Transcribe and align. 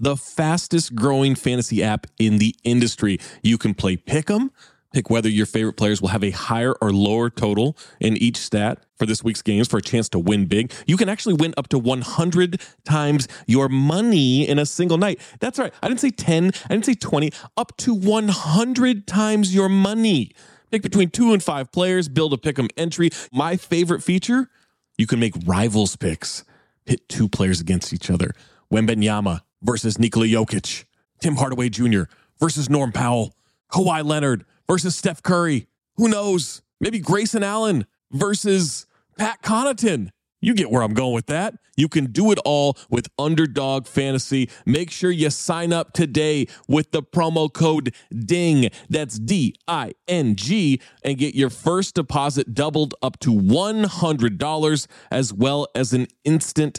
the 0.00 0.16
fastest 0.16 0.94
growing 0.94 1.34
fantasy 1.34 1.82
app 1.82 2.06
in 2.18 2.38
the 2.38 2.54
industry. 2.64 3.18
You 3.42 3.58
can 3.58 3.74
play 3.74 3.96
pick 3.96 4.30
'em, 4.30 4.50
pick 4.92 5.10
whether 5.10 5.28
your 5.28 5.46
favorite 5.46 5.74
players 5.74 6.00
will 6.00 6.08
have 6.08 6.24
a 6.24 6.30
higher 6.30 6.74
or 6.80 6.92
lower 6.92 7.30
total 7.30 7.76
in 8.00 8.16
each 8.16 8.36
stat 8.36 8.84
for 8.96 9.06
this 9.06 9.22
week's 9.22 9.42
games 9.42 9.68
for 9.68 9.78
a 9.78 9.82
chance 9.82 10.08
to 10.10 10.18
win 10.18 10.46
big. 10.46 10.72
You 10.86 10.96
can 10.96 11.08
actually 11.08 11.34
win 11.34 11.54
up 11.56 11.68
to 11.68 11.78
100 11.78 12.60
times 12.84 13.28
your 13.46 13.68
money 13.68 14.48
in 14.48 14.58
a 14.58 14.66
single 14.66 14.98
night. 14.98 15.20
That's 15.40 15.58
right. 15.58 15.72
I 15.82 15.88
didn't 15.88 16.00
say 16.00 16.10
10, 16.10 16.52
I 16.68 16.74
didn't 16.74 16.86
say 16.86 16.94
20, 16.94 17.30
up 17.56 17.76
to 17.78 17.94
100 17.94 19.06
times 19.06 19.54
your 19.54 19.68
money. 19.68 20.32
Pick 20.70 20.82
between 20.82 21.10
two 21.10 21.32
and 21.32 21.42
five 21.42 21.72
players, 21.72 22.08
build 22.08 22.34
a 22.34 22.36
pick'em 22.36 22.68
entry. 22.76 23.10
My 23.32 23.56
favorite 23.56 24.02
feature, 24.02 24.50
you 24.98 25.06
can 25.06 25.18
make 25.18 25.34
rivals 25.46 25.96
picks. 25.96 26.44
Pit 26.84 27.08
two 27.08 27.28
players 27.28 27.60
against 27.60 27.92
each 27.92 28.10
other. 28.10 28.32
Wembenyama 28.72 29.42
versus 29.62 29.98
Nikola 29.98 30.26
Jokic. 30.26 30.84
Tim 31.20 31.36
Hardaway 31.36 31.68
Jr. 31.68 32.02
versus 32.38 32.70
Norm 32.70 32.92
Powell. 32.92 33.34
Kawhi 33.70 34.04
Leonard 34.04 34.44
versus 34.68 34.96
Steph 34.96 35.22
Curry. 35.22 35.66
Who 35.96 36.08
knows? 36.08 36.62
Maybe 36.80 37.00
Grayson 37.00 37.42
Allen 37.42 37.86
versus 38.12 38.86
Pat 39.18 39.42
Connaughton. 39.42 40.10
You 40.40 40.54
get 40.54 40.70
where 40.70 40.82
I'm 40.82 40.94
going 40.94 41.14
with 41.14 41.26
that. 41.26 41.54
You 41.76 41.88
can 41.88 42.12
do 42.12 42.30
it 42.30 42.38
all 42.44 42.76
with 42.88 43.08
Underdog 43.18 43.86
Fantasy. 43.86 44.48
Make 44.64 44.90
sure 44.90 45.10
you 45.10 45.30
sign 45.30 45.72
up 45.72 45.92
today 45.92 46.46
with 46.68 46.92
the 46.92 47.02
promo 47.02 47.52
code 47.52 47.92
DING. 48.16 48.70
That's 48.88 49.18
D 49.18 49.56
I 49.66 49.92
N 50.06 50.36
G 50.36 50.80
and 51.02 51.18
get 51.18 51.34
your 51.34 51.50
first 51.50 51.96
deposit 51.96 52.54
doubled 52.54 52.94
up 53.02 53.18
to 53.20 53.32
$100 53.32 54.86
as 55.10 55.32
well 55.32 55.66
as 55.74 55.92
an 55.92 56.06
instant 56.24 56.78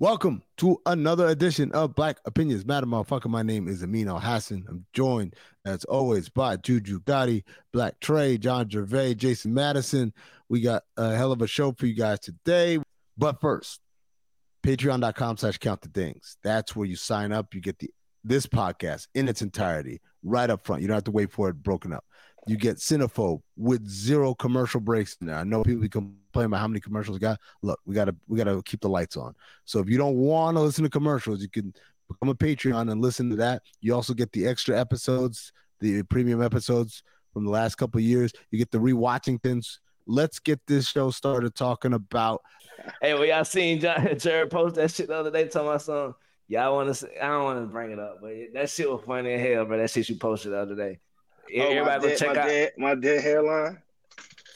Welcome 0.00 0.44
to 0.58 0.80
another 0.86 1.26
edition 1.26 1.72
of 1.72 1.96
Black 1.96 2.18
Opinions 2.24 2.64
Matter, 2.64 2.86
motherfucker. 2.86 3.28
My 3.28 3.42
name 3.42 3.66
is 3.66 3.82
Amin 3.82 4.06
Elhassan. 4.06 4.62
I'm 4.68 4.86
joined, 4.92 5.34
as 5.64 5.82
always, 5.86 6.28
by 6.28 6.56
Juju 6.56 7.00
Gotti, 7.00 7.42
Black 7.72 7.98
Trey, 7.98 8.38
John 8.38 8.68
Jervay, 8.68 9.16
Jason 9.16 9.52
Madison. 9.52 10.12
We 10.48 10.60
got 10.60 10.84
a 10.96 11.16
hell 11.16 11.32
of 11.32 11.42
a 11.42 11.48
show 11.48 11.72
for 11.72 11.86
you 11.86 11.96
guys 11.96 12.20
today. 12.20 12.78
But 13.16 13.40
first, 13.40 13.80
patreon.com 14.64 15.36
slash 15.38 15.58
count 15.58 15.80
the 15.80 15.88
dings. 15.88 16.36
That's 16.44 16.76
where 16.76 16.86
you 16.86 16.94
sign 16.94 17.32
up. 17.32 17.52
You 17.52 17.60
get 17.60 17.80
the 17.80 17.90
this 18.22 18.46
podcast 18.46 19.08
in 19.16 19.26
its 19.26 19.42
entirety 19.42 20.00
right 20.22 20.48
up 20.48 20.64
front. 20.64 20.82
You 20.82 20.86
don't 20.86 20.94
have 20.94 21.04
to 21.04 21.10
wait 21.10 21.32
for 21.32 21.48
it 21.48 21.54
broken 21.54 21.92
up. 21.92 22.04
You 22.48 22.56
get 22.56 22.76
Cinephobe 22.76 23.40
with 23.56 23.86
zero 23.88 24.34
commercial 24.34 24.80
breaks. 24.80 25.16
Now 25.20 25.38
I 25.38 25.44
know 25.44 25.62
people 25.62 25.88
complain 25.88 26.46
about 26.46 26.60
how 26.60 26.68
many 26.68 26.80
commercials 26.80 27.16
we 27.16 27.20
got. 27.20 27.38
Look, 27.62 27.80
we 27.84 27.94
gotta 27.94 28.14
we 28.26 28.38
gotta 28.38 28.62
keep 28.64 28.80
the 28.80 28.88
lights 28.88 29.16
on. 29.16 29.34
So 29.64 29.80
if 29.80 29.88
you 29.88 29.98
don't 29.98 30.16
want 30.16 30.56
to 30.56 30.62
listen 30.62 30.84
to 30.84 30.90
commercials, 30.90 31.42
you 31.42 31.48
can 31.48 31.74
become 32.08 32.28
a 32.28 32.34
Patreon 32.34 32.90
and 32.90 33.00
listen 33.00 33.30
to 33.30 33.36
that. 33.36 33.62
You 33.80 33.94
also 33.94 34.14
get 34.14 34.32
the 34.32 34.46
extra 34.46 34.78
episodes, 34.78 35.52
the 35.80 36.02
premium 36.04 36.42
episodes 36.42 37.02
from 37.32 37.44
the 37.44 37.50
last 37.50 37.76
couple 37.76 38.00
years. 38.00 38.32
You 38.50 38.58
get 38.58 38.70
the 38.70 38.78
rewatching 38.78 39.42
things. 39.42 39.80
Let's 40.06 40.38
get 40.38 40.58
this 40.66 40.88
show 40.88 41.10
started 41.10 41.54
talking 41.54 41.92
about 41.92 42.40
Hey, 43.02 43.14
well, 43.14 43.24
y'all 43.24 43.44
seen 43.44 43.80
John, 43.80 44.08
Jared 44.18 44.50
post 44.50 44.76
that 44.76 44.90
shit 44.90 45.08
the 45.08 45.16
other 45.16 45.30
day 45.30 45.48
talking 45.48 45.68
about 45.68 45.82
something? 45.82 46.14
Y'all 46.46 46.74
want 46.74 46.94
to? 46.94 47.24
I 47.24 47.28
don't 47.28 47.44
want 47.44 47.60
to 47.60 47.66
bring 47.66 47.90
it 47.90 47.98
up, 47.98 48.20
but 48.22 48.32
that 48.54 48.70
shit 48.70 48.90
was 48.90 49.02
funny 49.06 49.34
as 49.34 49.46
hell, 49.46 49.66
bro. 49.66 49.78
That 49.78 49.90
shit 49.90 50.08
you 50.08 50.16
posted 50.16 50.52
the 50.52 50.58
other 50.58 50.74
day. 50.74 50.98
Oh, 51.54 51.58
my 51.58 51.64
Everybody 51.64 52.00
go 52.00 52.08
dead, 52.08 52.18
check 52.18 52.34
my 52.34 52.40
out. 52.40 52.46
Dead, 52.48 52.72
my 52.76 52.94
dead 52.94 53.22
hairline. 53.22 53.78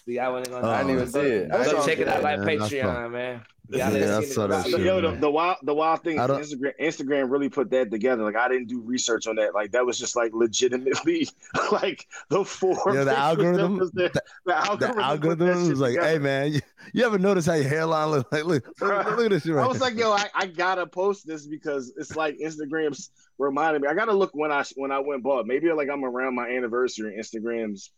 See, 0.04 0.18
I 0.18 0.28
wasn't 0.28 0.50
gonna. 0.50 0.66
Oh, 0.66 0.70
I 0.70 0.74
I 0.80 0.82
didn't 0.82 0.96
didn't 0.98 1.00
even 1.00 1.12
see 1.12 1.20
it. 1.20 1.50
Go 1.50 1.56
I 1.58 1.64
go 1.64 1.70
saw 1.70 1.86
check 1.86 1.98
it 1.98 2.08
out 2.08 2.22
like 2.22 2.38
Patreon, 2.40 3.12
man. 3.12 3.42
Yeah, 3.69 3.91
Yeah, 3.91 4.19
I 4.19 4.25
seen 4.25 4.49
that 4.49 4.64
The- 4.64 4.70
shit. 4.70 4.81
Yo, 4.81 5.00
the, 5.00 5.12
the 5.17 5.31
wild, 5.31 5.56
the 5.62 5.73
wild 5.73 6.03
thing 6.03 6.19
is 6.19 6.55
Instagram. 6.55 6.73
Instagram 6.81 7.31
really 7.31 7.49
put 7.49 7.70
that 7.70 7.91
together. 7.91 8.23
Like 8.25 8.37
I 8.37 8.49
didn't 8.49 8.67
do 8.69 8.81
research 8.81 9.26
on 9.26 9.37
that. 9.37 9.55
Like 9.55 9.70
that 9.73 9.87
was 9.87 9.99
just 9.99 10.17
like 10.17 10.32
legitimately 10.35 11.29
like 11.73 12.06
the 12.29 12.44
four. 12.44 12.76
Yeah, 12.93 13.05
the 13.05 13.17
algorithm- 13.17 13.79
was 13.79 13.91
the- 13.93 14.11
The 14.44 14.56
algorithm. 14.56 14.97
The 14.97 15.03
algorithm 15.05 15.61
shit 15.62 15.70
was 15.70 15.81
like, 15.81 15.91
together. 15.94 16.09
"Hey 16.09 16.19
man, 16.19 16.53
you, 16.55 16.61
you 16.93 17.05
ever 17.06 17.19
notice 17.19 17.47
how 17.47 17.55
your 17.55 17.69
hairline 17.69 18.09
look 18.11 18.31
like? 18.32 18.44
Look, 18.44 18.67
look, 18.81 19.06
look 19.06 19.20
at 19.26 19.31
this 19.31 19.44
shit 19.44 19.55
right 19.55 19.64
I 19.64 19.67
was 19.69 19.76
here. 19.76 19.85
like, 19.87 19.97
yo, 19.97 20.11
I, 20.12 20.26
I 20.35 20.47
gotta 20.47 20.87
post 20.87 21.26
this 21.26 21.47
because 21.47 21.93
it's 21.97 22.17
like 22.17 22.37
Instagram's 22.38 23.11
reminded 23.38 23.82
me. 23.82 23.88
I 23.88 23.94
gotta 23.94 24.12
look 24.12 24.31
when 24.35 24.50
I 24.53 24.64
when 24.75 24.91
I 24.91 24.99
went 24.99 25.23
bald. 25.23 25.47
Maybe 25.47 25.70
like 25.73 25.88
I'm 25.88 26.05
around 26.05 26.35
my 26.35 26.49
anniversary. 26.49 27.14
and 27.14 27.23
Instagram's 27.25 27.91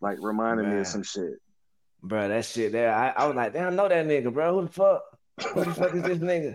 like 0.00 0.18
reminding 0.20 0.68
me 0.70 0.78
of 0.80 0.86
some 0.86 1.02
shit. 1.02 1.34
Bro, 2.02 2.28
that 2.28 2.44
shit 2.44 2.72
there. 2.72 2.92
I, 2.92 3.10
I 3.10 3.26
was 3.26 3.36
like, 3.36 3.52
damn, 3.52 3.72
I 3.72 3.76
know 3.76 3.88
that 3.88 4.06
nigga, 4.06 4.32
bro. 4.32 4.54
Who 4.60 4.66
the 4.66 4.72
fuck? 4.72 5.02
Who 5.54 5.64
the 5.64 5.74
fuck 5.74 5.94
is 5.94 6.02
this 6.02 6.18
nigga? 6.18 6.54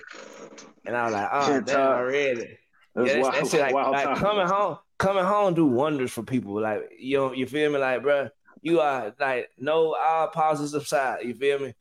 And 0.85 0.95
I 0.95 1.05
was 1.05 1.13
like, 1.13 1.29
ah, 1.31 1.41
oh, 1.43 1.53
Shit, 1.53 1.65
damn, 1.65 1.75
Todd. 1.75 1.95
I 1.95 2.01
read 2.01 2.37
it. 2.37 2.39
It 2.49 2.59
Yeah, 2.95 3.03
that's, 3.03 3.17
wild, 3.17 3.33
that 3.33 3.47
shit 3.51 3.61
like, 3.73 3.73
like 4.07 4.17
coming 4.17 4.47
home, 4.47 4.77
coming 4.97 5.23
home 5.23 5.53
do 5.53 5.65
wonders 5.65 6.11
for 6.11 6.23
people. 6.23 6.59
Like 6.61 6.89
you 6.99 7.17
know, 7.17 7.31
you 7.33 7.45
feel 7.45 7.71
me? 7.71 7.77
Like, 7.77 8.01
bro, 8.01 8.29
you 8.61 8.79
are 8.81 9.13
like 9.19 9.49
no 9.57 9.95
all 9.95 10.27
positive 10.27 10.87
side. 10.87 11.19
You 11.23 11.33
feel 11.33 11.59
me? 11.59 11.73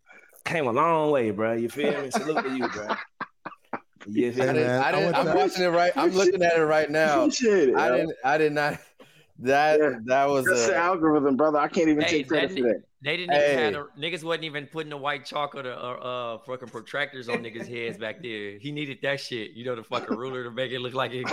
Came 0.44 0.66
a 0.68 0.72
long 0.72 1.10
way, 1.10 1.30
bro. 1.30 1.54
You 1.54 1.68
feel 1.68 2.00
me? 2.02 2.10
Salute 2.10 2.44
to 2.44 2.56
you, 2.56 2.68
bro. 2.68 2.88
You 4.06 4.28
I 4.28 4.32
feel 4.32 4.46
me? 4.46 4.52
didn't, 4.52 4.66
man. 4.66 4.82
I 4.82 4.88
I 4.88 4.92
didn't, 4.92 5.04
went 5.06 5.16
I'm 5.16 5.26
to- 5.26 5.34
watching 5.34 5.64
it 5.64 5.68
right. 5.68 5.92
I'm 5.96 6.10
looking 6.12 6.42
at 6.42 6.56
it 6.56 6.64
right 6.64 6.90
now. 6.90 7.24
It. 7.24 7.74
I 7.76 7.88
didn't. 7.88 8.12
I 8.24 8.38
did 8.38 8.52
not. 8.52 8.78
That 9.40 9.80
Yeah. 9.80 9.90
that 10.06 10.28
was 10.28 10.44
That's 10.46 10.66
the 10.68 10.76
algorithm, 10.76 11.36
brother. 11.36 11.58
I 11.58 11.68
can't 11.68 11.88
even 11.88 12.02
Hey, 12.04 12.10
take 12.18 12.28
credit 12.28 12.50
that 12.50 12.56
for 12.58 12.62
that. 12.68 12.82
They 13.02 13.16
didn't 13.16 13.34
even 13.34 13.58
have 13.58 13.74
Hey. 13.74 13.80
the, 14.00 14.00
niggas 14.00 14.24
wasn't 14.24 14.44
even 14.44 14.66
putting 14.66 14.90
the 14.90 14.96
white 14.96 15.26
chalk 15.26 15.54
or 15.54 15.62
the 15.62 15.76
uh, 15.76 15.80
uh 15.80 16.38
fucking 16.38 16.68
protractors 16.68 17.28
on 17.28 17.42
niggas' 17.42 17.68
heads 17.68 17.98
back 17.98 18.22
there. 18.22 18.58
He 18.58 18.72
needed 18.72 18.98
that 19.02 19.20
shit, 19.20 19.52
you 19.52 19.64
know, 19.64 19.76
the 19.76 19.82
fucking 19.82 20.16
ruler 20.16 20.44
to 20.44 20.50
make 20.50 20.72
it 20.72 20.80
look 20.80 20.94
like 20.94 21.12
it, 21.12 21.28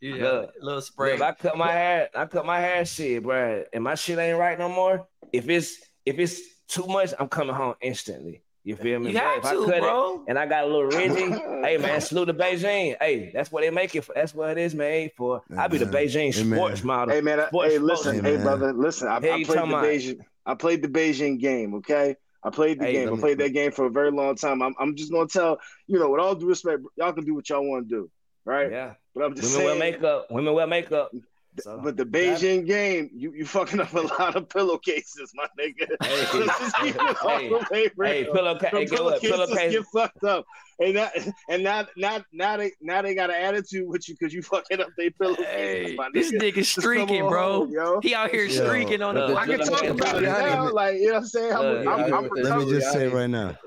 you 0.00 0.18
know, 0.18 0.40
Look, 0.40 0.54
little 0.60 0.80
spray. 0.82 1.14
if 1.14 1.22
I 1.22 1.32
cut 1.32 1.56
my 1.56 1.70
hair, 1.70 2.08
I 2.14 2.26
cut 2.26 2.44
my 2.44 2.58
hair 2.58 2.84
shit, 2.84 3.22
bro, 3.22 3.64
and 3.72 3.84
my 3.84 3.94
shit 3.94 4.18
ain't 4.18 4.38
right 4.38 4.58
no 4.58 4.68
more. 4.68 5.06
If 5.32 5.48
it's 5.48 5.78
if 6.04 6.18
it's 6.18 6.40
too 6.66 6.86
much, 6.86 7.14
I'm 7.18 7.28
coming 7.28 7.54
home 7.54 7.74
instantly. 7.80 8.42
You 8.64 8.76
feel 8.76 9.00
me? 9.00 9.08
you 9.10 9.14
But 9.14 9.22
have 9.24 9.38
if 9.38 9.44
I 9.44 9.54
to, 9.54 9.64
cut 9.64 9.74
it 9.78 9.82
bro. 9.82 10.24
and 10.28 10.38
I 10.38 10.46
got 10.46 10.64
a 10.64 10.66
little 10.66 10.84
ridgy, 10.84 11.30
hey 11.66 11.78
man, 11.78 12.00
salute 12.00 12.26
to 12.26 12.34
Beijing. 12.34 12.96
Hey, 13.00 13.30
that's 13.34 13.50
what 13.50 13.62
they 13.62 13.70
make 13.70 13.94
it 13.96 14.02
for. 14.04 14.12
That's 14.14 14.34
what 14.34 14.50
it 14.50 14.58
is 14.58 14.74
made 14.74 15.10
for. 15.16 15.42
I 15.58 15.66
be 15.66 15.78
the 15.78 15.86
Beijing 15.86 16.36
Amen. 16.38 16.58
sports 16.58 16.84
model. 16.84 17.12
Hey 17.14 17.20
man, 17.20 17.40
I, 17.40 17.48
Sports 17.48 17.72
hey 17.72 17.78
listen, 17.78 18.24
Hey, 18.24 18.30
hey 18.30 18.36
man. 18.36 18.44
brother, 18.44 18.72
listen. 18.72 19.08
I, 19.08 19.16
I 19.16 19.20
played 19.20 19.46
the 19.46 19.54
Beijing. 19.54 20.18
I 20.46 20.54
played 20.54 20.82
the 20.82 20.88
Beijing 20.88 21.40
game. 21.40 21.74
Okay, 21.74 22.14
I 22.44 22.50
played 22.50 22.78
the 22.78 22.84
Hey, 22.84 22.92
game. 22.92 23.04
let 23.06 23.12
I 23.12 23.16
me- 23.16 23.20
played 23.20 23.38
that 23.38 23.50
game 23.52 23.72
for 23.72 23.86
a 23.86 23.90
very 23.90 24.12
long 24.12 24.36
time. 24.36 24.62
I'm, 24.62 24.74
I'm 24.78 24.94
just 24.94 25.10
gonna 25.10 25.26
tell 25.26 25.58
you 25.88 25.98
know, 25.98 26.10
with 26.10 26.20
all 26.20 26.34
due 26.36 26.46
respect, 26.48 26.82
y'all 26.96 27.12
can 27.12 27.24
do 27.24 27.34
what 27.34 27.48
y'all 27.48 27.68
want 27.68 27.88
to 27.88 27.94
do, 27.94 28.10
right? 28.44 28.70
Yeah, 28.70 28.94
But 29.14 29.24
I'm 29.24 29.34
just 29.34 29.56
women 29.56 29.64
wear 29.66 29.92
makeup. 29.92 30.26
Women 30.30 30.54
wear 30.54 30.66
makeup. 30.68 31.10
So, 31.60 31.78
But 31.84 31.98
the 31.98 32.06
Beijing 32.06 32.66
game, 32.66 33.10
you 33.12 33.32
you 33.34 33.44
fucking 33.44 33.78
up 33.80 33.92
a 33.92 34.00
lot 34.18 34.36
of 34.36 34.48
pillowcases, 34.48 35.32
my 35.34 35.46
nigga. 35.60 35.86
Hey, 36.02 36.38
Let's 36.38 36.58
just 36.58 36.76
keep 36.76 36.96
it 36.96 37.16
all 37.22 37.28
hey, 37.38 37.50
hey, 37.70 37.90
real. 37.96 38.32
pillowcase. 38.32 38.70
The 38.70 38.78
Hey, 38.78 38.84
get 38.86 38.98
pillowcases 38.98 39.30
Pillowcase. 39.30 39.72
get 39.72 39.84
fucked 39.92 40.24
up, 40.24 40.46
and 40.78 40.96
that 40.96 41.12
and 41.50 41.62
now 41.62 41.86
now 41.96 42.24
now 42.32 42.56
they 42.56 42.72
now 42.80 43.02
they 43.02 43.14
got 43.14 43.28
an 43.28 43.36
attitude 43.36 43.86
with 43.86 44.08
you 44.08 44.14
because 44.18 44.32
you 44.32 44.40
fucking 44.40 44.80
up 44.80 44.88
their 44.96 45.10
pillowcases, 45.10 45.46
Hey, 45.90 45.94
my 45.94 46.08
this 46.14 46.32
nigga. 46.32 46.54
nigga 46.54 46.64
streaking, 46.80 47.28
bro. 47.28 47.60
home, 47.60 47.70
yo. 47.70 48.00
He 48.00 48.14
out 48.14 48.30
here 48.30 48.46
Yo, 48.46 48.64
streaking 48.64 49.02
on 49.02 49.14
but 49.14 49.26
the. 49.26 49.34
the- 49.34 49.40
I 49.40 49.46
can 49.46 49.58
talk 49.60 49.84
about 49.84 50.22
it 50.22 50.26
now, 50.26 50.72
like 50.72 50.96
you 50.96 51.08
know 51.08 51.12
what 51.14 51.18
I'm 51.18 51.26
saying. 51.26 51.52
I'm, 51.52 51.60
Look, 51.66 51.86
I'm, 51.86 52.14
I'm 52.14 52.30
Let 52.34 52.58
me 52.60 52.70
just 52.70 52.92
say 52.92 53.08
right 53.08 53.28
now. 53.30 53.58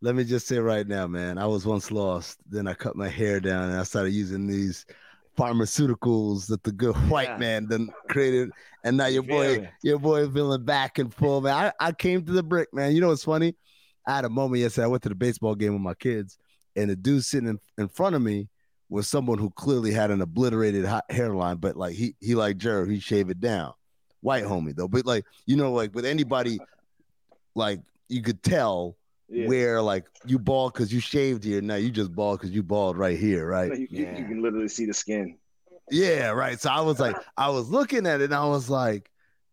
Let 0.00 0.14
me 0.14 0.24
just 0.24 0.46
say 0.46 0.58
right 0.60 0.86
now, 0.86 1.06
man. 1.08 1.36
I 1.38 1.46
was 1.46 1.66
once 1.66 1.90
lost. 1.90 2.38
Then 2.48 2.68
I 2.68 2.72
cut 2.74 2.94
my 2.96 3.08
hair 3.08 3.38
down 3.40 3.68
and 3.68 3.78
I 3.78 3.82
started 3.82 4.12
using 4.12 4.46
these 4.46 4.86
pharmaceuticals 5.38 6.46
that 6.48 6.62
the 6.64 6.72
good 6.72 6.96
white 7.08 7.28
Yeah. 7.28 7.36
man 7.38 7.66
then 7.68 7.90
created. 8.08 8.50
And 8.84 8.96
now 8.96 9.06
your 9.06 9.22
boy, 9.22 9.68
your 9.82 9.98
boy 9.98 10.28
feeling 10.28 10.64
back 10.64 10.98
and 10.98 11.12
full, 11.12 11.40
man. 11.40 11.72
I, 11.80 11.88
I 11.88 11.92
came 11.92 12.24
to 12.24 12.32
the 12.32 12.42
brick, 12.42 12.72
man. 12.72 12.94
You 12.94 13.00
know 13.00 13.08
what's 13.08 13.24
funny? 13.24 13.54
I 14.06 14.16
had 14.16 14.24
a 14.24 14.30
moment 14.30 14.60
yesterday. 14.62 14.84
I 14.84 14.88
went 14.88 15.02
to 15.04 15.08
the 15.08 15.14
baseball 15.14 15.54
game 15.54 15.72
with 15.74 15.82
my 15.82 15.94
kids, 15.94 16.38
and 16.76 16.88
the 16.90 16.96
dude 16.96 17.24
sitting 17.24 17.48
in, 17.48 17.58
in 17.76 17.88
front 17.88 18.16
of 18.16 18.22
me 18.22 18.48
was 18.88 19.06
someone 19.06 19.36
who 19.38 19.50
clearly 19.50 19.92
had 19.92 20.10
an 20.10 20.22
obliterated 20.22 20.84
ha- 20.86 21.02
hairline, 21.10 21.56
but 21.58 21.76
like 21.76 21.94
he 21.94 22.14
he 22.20 22.34
like 22.34 22.56
Jared, 22.56 22.90
he 22.90 23.00
shaved 23.00 23.30
it 23.30 23.40
down. 23.40 23.74
White 24.22 24.44
homie 24.44 24.74
though, 24.74 24.88
but 24.88 25.04
like 25.04 25.24
you 25.44 25.56
know, 25.56 25.72
like 25.72 25.94
with 25.94 26.06
anybody, 26.06 26.58
like 27.54 27.80
you 28.08 28.22
could 28.22 28.42
tell 28.42 28.96
Yeah. 29.30 29.46
where 29.46 29.82
like 29.82 30.06
you 30.24 30.38
bald 30.38 30.72
because 30.72 30.92
you 30.92 31.00
shaved 31.00 31.44
here. 31.44 31.60
Now 31.60 31.74
you 31.74 31.90
just 31.90 32.14
bald 32.14 32.38
because 32.40 32.50
you 32.54 32.62
bald 32.62 32.96
right 32.96 33.18
here, 33.18 33.46
right? 33.46 33.70
You, 33.78 33.86
you- 33.90 34.06
you 34.06 34.24
can 34.24 34.42
literally 34.42 34.68
see 34.68 34.86
the 34.86 34.94
skin. 34.94 35.36
Yeah, 35.90 36.30
right. 36.30 36.60
So 36.60 36.70
I 36.70 36.80
was 36.82 36.98
like, 37.00 37.16
I 37.36 37.48
was 37.50 37.68
looking 37.70 38.06
at 38.06 38.20
it 38.20 38.24
and 38.24 38.34
I 38.34 38.46
was 38.46 38.68
like, 38.70 39.10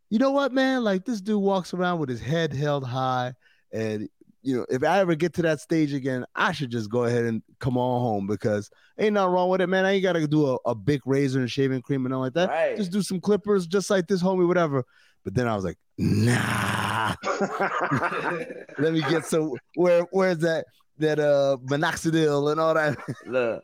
you 0.09 0.19
know 0.19 0.31
what, 0.31 0.51
man? 0.53 0.83
Like 0.83 1.05
this 1.05 1.21
dude 1.21 1.41
walks 1.41 1.73
around 1.73 1.99
with 1.99 2.09
his 2.09 2.21
head 2.21 2.53
held 2.53 2.85
high. 2.85 3.33
And 3.73 4.09
you 4.45 4.57
know, 4.57 4.65
if 4.69 4.83
I 4.83 4.99
ever 4.99 5.15
get 5.15 5.33
to 5.33 5.41
that 5.41 5.59
stage 5.59 5.91
again, 5.91 6.23
I 6.35 6.51
should 6.51 6.69
just 6.69 6.89
go 6.89 7.05
ahead 7.05 7.25
and 7.25 7.41
come 7.59 7.77
on 7.77 8.01
home 8.01 8.27
because 8.27 8.69
ain't 8.99 9.13
nothing 9.13 9.33
wrong 9.33 9.49
with 9.49 9.59
it, 9.59 9.67
man. 9.67 9.85
I 9.85 9.93
ain't 9.93 10.03
gotta 10.03 10.27
do 10.27 10.51
a, 10.51 10.57
a 10.67 10.75
big 10.75 11.01
razor 11.05 11.39
and 11.39 11.49
shaving 11.49 11.81
cream 11.81 12.05
and 12.05 12.13
all 12.13 12.21
like 12.21 12.33
that. 12.33 12.49
Right. 12.49 12.77
Just 12.77 12.91
do 12.91 13.01
some 13.01 13.19
clippers, 13.19 13.65
just 13.65 13.89
like 13.89 14.07
this 14.07 14.21
homie, 14.21 14.47
whatever. 14.47 14.83
But 15.23 15.33
then 15.33 15.47
I 15.47 15.55
was 15.55 15.65
like, 15.65 15.77
nah. 15.97 17.15
Let 18.77 18.93
me 18.93 19.01
get 19.01 19.25
some 19.25 19.53
where 19.73 20.03
where's 20.11 20.37
that 20.39 20.65
that 20.99 21.19
uh 21.19 21.57
minoxidil 21.65 22.51
and 22.51 22.59
all 22.59 22.75
that. 22.75 22.97
Look, 23.25 23.63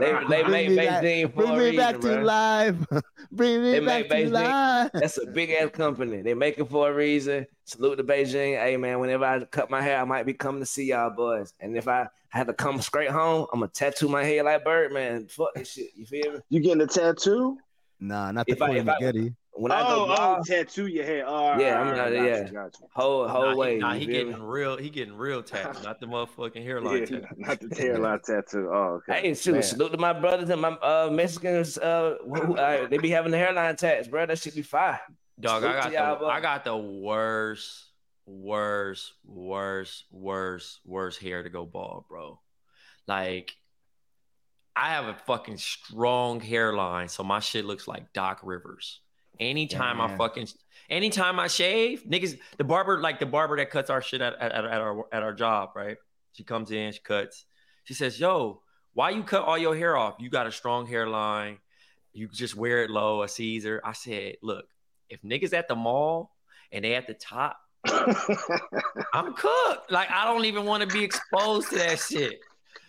they 0.00 0.12
they 0.28 0.42
Bring 0.42 0.50
make 0.50 0.68
me 0.70 0.76
back- 0.76 1.02
Beijing 1.02 1.30
for 1.32 1.36
Bring 1.36 1.50
a 1.50 1.52
me 1.56 1.58
reason, 1.60 1.76
back 1.76 1.94
to 1.94 2.00
bro. 2.00 2.22
life. 2.22 2.76
Bring 3.32 3.62
me 3.62 3.70
They 3.72 3.80
back 3.80 3.86
make 3.86 4.08
to 4.08 4.14
Beijing- 4.14 4.30
life. 4.32 4.90
That's 4.94 5.18
a 5.18 5.26
big 5.26 5.50
ass 5.50 5.70
company. 5.70 6.22
They 6.22 6.34
make 6.34 6.58
it 6.58 6.68
for 6.68 6.90
a 6.90 6.94
reason. 6.94 7.46
Salute 7.64 7.96
to 7.96 8.04
Beijing. 8.04 8.58
Hey 8.60 8.76
man, 8.76 8.98
whenever 9.00 9.24
I 9.24 9.44
cut 9.44 9.70
my 9.70 9.80
hair, 9.82 10.00
I 10.00 10.04
might 10.04 10.26
be 10.26 10.34
coming 10.34 10.60
to 10.60 10.66
see 10.66 10.84
y'all 10.86 11.10
boys. 11.10 11.52
And 11.60 11.76
if 11.76 11.88
I 11.88 12.06
have 12.30 12.46
to 12.48 12.52
come 12.54 12.80
straight 12.80 13.10
home, 13.10 13.46
I'm 13.52 13.60
gonna 13.60 13.70
tattoo 13.72 14.08
my 14.08 14.24
head 14.24 14.44
like 14.44 14.64
Birdman. 14.64 15.28
Fuck 15.28 15.54
this 15.54 15.72
shit. 15.72 15.90
You 15.96 16.06
feel 16.06 16.32
me? 16.34 16.38
you 16.50 16.60
getting 16.60 16.80
a 16.82 16.86
tattoo? 16.86 17.56
Nah, 18.00 18.32
not 18.32 18.46
the 18.46 18.52
If 18.52 18.62
I- 18.62 18.66
Corey 18.66 18.78
if 18.80 18.88
I- 18.88 19.00
Maggette. 19.00 19.34
When 19.56 19.70
I 19.70 19.82
go 19.82 20.04
Oh, 20.04 20.06
bald, 20.08 20.38
oh, 20.40 20.42
tattoo 20.44 20.88
your 20.88 21.04
hair. 21.04 21.24
Oh, 21.28 21.32
all 21.32 21.60
Yeah, 21.60 21.74
right, 21.74 21.80
I'm 21.80 21.86
all 21.88 21.96
not- 21.96 22.02
right, 22.06 22.12
got 22.14 22.24
yeah. 22.24 22.46
you, 22.46 22.52
got 22.52 22.80
you. 22.80 22.86
whole 22.92 23.28
whole 23.28 23.50
Nah, 23.50 23.54
way. 23.56 23.74
he, 23.74 23.78
nah, 23.80 23.94
he 23.94 24.06
getting 24.06 24.32
me? 24.32 24.38
real. 24.40 24.76
He 24.76 24.90
getting 24.90 25.16
real 25.16 25.44
tattoo, 25.44 25.80
not 25.84 26.00
the 26.00 26.06
motherfucking 26.06 26.62
hairline 26.62 26.98
Yeah, 27.10 27.20
tats. 27.20 27.26
not 27.36 27.60
the 27.60 27.74
hairline 27.78 28.20
tattoo. 28.26 28.68
Oh, 28.72 29.00
okay. 29.08 29.20
Hey, 29.28 29.34
shoot, 29.34 29.52
Man. 29.52 29.62
salute 29.62 29.92
to 29.92 29.98
my 29.98 30.12
brothers 30.12 30.50
and 30.50 30.60
my 30.60 30.70
uh, 30.70 31.08
Mexicans. 31.12 31.78
Uh, 31.78 32.16
who, 32.24 32.56
uh, 32.56 32.88
they 32.88 32.98
be 32.98 33.10
having 33.10 33.30
the 33.30 33.38
hairline 33.38 33.76
tats, 33.76 34.08
bro. 34.08 34.26
That 34.26 34.38
should 34.40 34.56
be 34.56 34.62
fire. 34.62 35.00
Dog, 35.38 35.62
Salute 35.62 35.76
I 35.76 35.90
got 35.92 36.18
the. 36.20 36.26
I 36.26 36.40
got 36.40 36.64
the 36.64 36.76
worst, 36.76 37.84
worst, 38.26 39.12
worst, 39.24 40.04
worst, 40.10 40.80
worst 40.84 41.20
hair 41.20 41.44
to 41.44 41.48
go 41.50 41.64
bald, 41.64 42.06
bro. 42.08 42.40
Like, 43.06 43.52
I 44.74 44.88
have 44.90 45.04
a 45.04 45.14
fucking 45.26 45.58
strong 45.58 46.40
hairline, 46.40 47.06
so 47.08 47.22
my 47.22 47.38
shit 47.38 47.64
looks 47.64 47.86
like 47.86 48.12
Doc 48.12 48.40
Rivers. 48.42 49.00
Anytime 49.40 50.00
I 50.00 50.08
Damn. 50.08 50.18
fucking, 50.18 50.48
anytime 50.88 51.40
I 51.40 51.48
shave, 51.48 52.04
niggas, 52.04 52.38
the 52.56 52.64
barber, 52.64 53.00
like 53.00 53.18
the 53.18 53.26
barber 53.26 53.56
that 53.56 53.70
cuts 53.70 53.90
our 53.90 54.00
shit 54.00 54.20
at, 54.20 54.34
at, 54.40 54.52
at 54.52 54.64
our 54.64 55.06
at 55.12 55.22
our 55.22 55.32
job, 55.32 55.70
right? 55.74 55.96
She 56.32 56.44
comes 56.44 56.70
in, 56.70 56.92
she 56.92 57.00
cuts. 57.00 57.46
She 57.84 57.94
says, 57.94 58.18
"Yo, 58.18 58.62
why 58.92 59.10
you 59.10 59.22
cut 59.22 59.42
all 59.42 59.58
your 59.58 59.76
hair 59.76 59.96
off? 59.96 60.16
You 60.18 60.30
got 60.30 60.46
a 60.46 60.52
strong 60.52 60.86
hairline. 60.86 61.58
You 62.12 62.28
just 62.28 62.54
wear 62.54 62.84
it 62.84 62.90
low, 62.90 63.22
a 63.22 63.28
Caesar." 63.28 63.80
I 63.84 63.92
said, 63.92 64.36
"Look, 64.42 64.66
if 65.08 65.22
niggas 65.22 65.52
at 65.52 65.68
the 65.68 65.76
mall 65.76 66.30
and 66.70 66.84
they 66.84 66.94
at 66.94 67.06
the 67.06 67.14
top, 67.14 67.56
I'm 69.12 69.34
cooked. 69.34 69.90
Like 69.90 70.10
I 70.10 70.24
don't 70.24 70.44
even 70.44 70.64
want 70.64 70.88
to 70.88 70.88
be 70.88 71.04
exposed 71.04 71.70
to 71.70 71.76
that 71.76 71.98
shit. 71.98 72.40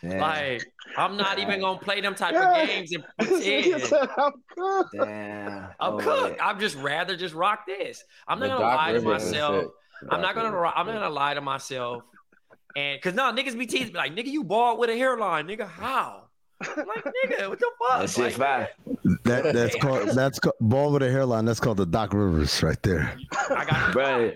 Like 0.09 0.65
I'm 0.97 1.17
not 1.17 1.39
even 1.39 1.59
gonna 1.59 1.79
play 1.79 2.01
them 2.01 2.15
type 2.15 2.33
Yeah. 2.33 2.61
of 2.61 2.67
games 2.67 2.91
and 2.93 3.03
pretend. 3.19 3.83
said, 3.83 4.09
I'm 4.17 4.31
good. 4.55 4.85
Damn. 4.93 5.63
I'm 5.79 5.93
Oh, 5.93 5.97
cooked. 5.97 6.35
yeah. 6.37 6.47
I'm 6.47 6.59
just 6.59 6.75
rather 6.77 7.15
just 7.17 7.33
rock 7.35 7.65
this. 7.67 8.03
I'm 8.27 8.39
not 8.39 8.45
The 8.45 8.49
gonna 8.53 8.65
Doc 8.65 8.77
lie 8.77 8.91
to 8.93 9.01
myself. 9.01 9.65
I'm 10.09 10.21
not 10.21 10.35
gonna. 10.35 10.51
Rivers 10.51 10.71
I'm 10.75 10.85
not 10.87 10.93
gonna 10.93 11.09
lie 11.09 11.33
to 11.33 11.41
myself. 11.41 12.03
And 12.75 13.01
cause 13.01 13.13
no 13.13 13.31
niggas 13.31 13.57
be 13.57 13.65
teasing 13.65 13.93
me 13.93 13.97
like, 13.99 14.13
nigga, 14.13 14.27
you 14.27 14.43
bald 14.43 14.79
with 14.79 14.89
a 14.89 14.97
hairline, 14.97 15.47
nigga. 15.47 15.67
How? 15.67 16.23
I'm 16.61 16.85
like, 16.87 17.03
nigga, 17.03 17.49
what 17.49 17.59
the 17.59 17.69
fuck? 17.89 18.01
That 18.01 18.09
shit 18.09 18.33
fire. 18.33 18.69
That 19.23 19.53
that's 19.53 19.75
called 19.77 20.09
that's 20.09 20.39
called 20.39 20.55
ball 20.61 20.91
with 20.91 21.03
a 21.03 21.09
hairline. 21.11 21.45
That's 21.45 21.59
called 21.59 21.77
the 21.77 21.85
Doc 21.85 22.13
Rivers 22.13 22.61
right 22.63 22.81
there. 22.83 23.17
I 23.49 23.65
got 23.65 23.93
Bro, 23.93 24.31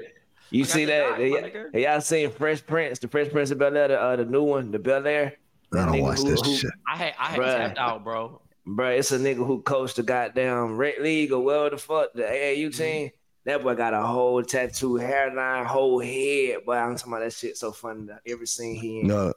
you 0.51 0.63
I 0.63 0.67
see 0.67 0.85
that? 0.85 1.09
dot, 1.09 1.17
They- 1.17 1.29
my 1.31 1.41
nigga. 1.41 1.69
Hey, 1.73 1.83
y'all 1.83 2.01
seen 2.01 2.29
Fresh 2.31 2.65
Prince, 2.65 2.99
the 2.99 3.07
Fresh 3.07 3.29
Prince 3.31 3.51
of 3.51 3.57
Bel 3.59 3.75
Air, 3.75 3.87
the, 3.89 3.99
uh, 4.01 4.15
the 4.15 4.25
new 4.25 4.43
one, 4.43 4.71
the 4.71 4.79
Bel 4.79 5.05
Air? 5.05 5.33
I 5.73 5.85
don't 5.85 6.01
watch 6.01 6.19
who- 6.19 6.29
this 6.31 6.41
who- 6.41 6.55
shit. 6.55 6.71
I 6.87 6.95
had 6.95 7.13
I 7.19 7.25
had 7.27 7.39
Bruh. 7.39 7.57
tapped 7.57 7.77
out, 7.77 8.03
bro. 8.03 8.41
Bro, 8.65 8.89
it's 8.91 9.11
a 9.11 9.17
nigga 9.17 9.45
who 9.45 9.61
coached 9.61 9.95
the 9.95 10.03
goddamn 10.03 10.77
Red 10.77 10.99
League 11.01 11.31
or 11.31 11.39
whatever 11.39 11.71
the 11.71 11.77
fuck, 11.77 12.13
the 12.13 12.23
AAU 12.23 12.67
mm-hmm. 12.67 12.77
team. 12.77 13.11
That 13.45 13.63
boy 13.63 13.73
got 13.73 13.93
a 13.95 14.01
whole 14.01 14.43
tattoo, 14.43 14.97
hairline, 14.97 15.65
whole 15.65 15.99
head. 15.99 16.65
Boy, 16.65 16.73
I'm 16.75 16.95
talking 16.95 17.13
about 17.13 17.23
that 17.23 17.33
shit 17.33 17.57
so 17.57 17.71
funny. 17.71 18.05
that 18.07 18.21
Every 18.27 18.45
scene 18.45 18.75
he 18.75 18.99
in. 18.99 19.07
No, 19.07 19.33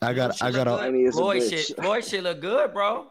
I 0.00 0.14
got 0.14 0.34
Shit 0.34 0.42
I 0.42 0.50
got 0.50 0.66
a 0.66 0.70
good. 0.70 0.78
Tiny 0.78 1.04
as 1.06 1.14
a 1.14 1.18
Floyd 1.18 1.42
bitch. 1.42 1.66
shit. 1.68 1.76
Floyd 1.76 2.04
shit 2.04 2.22
look 2.24 2.40
good, 2.40 2.72
bro. 2.72 3.06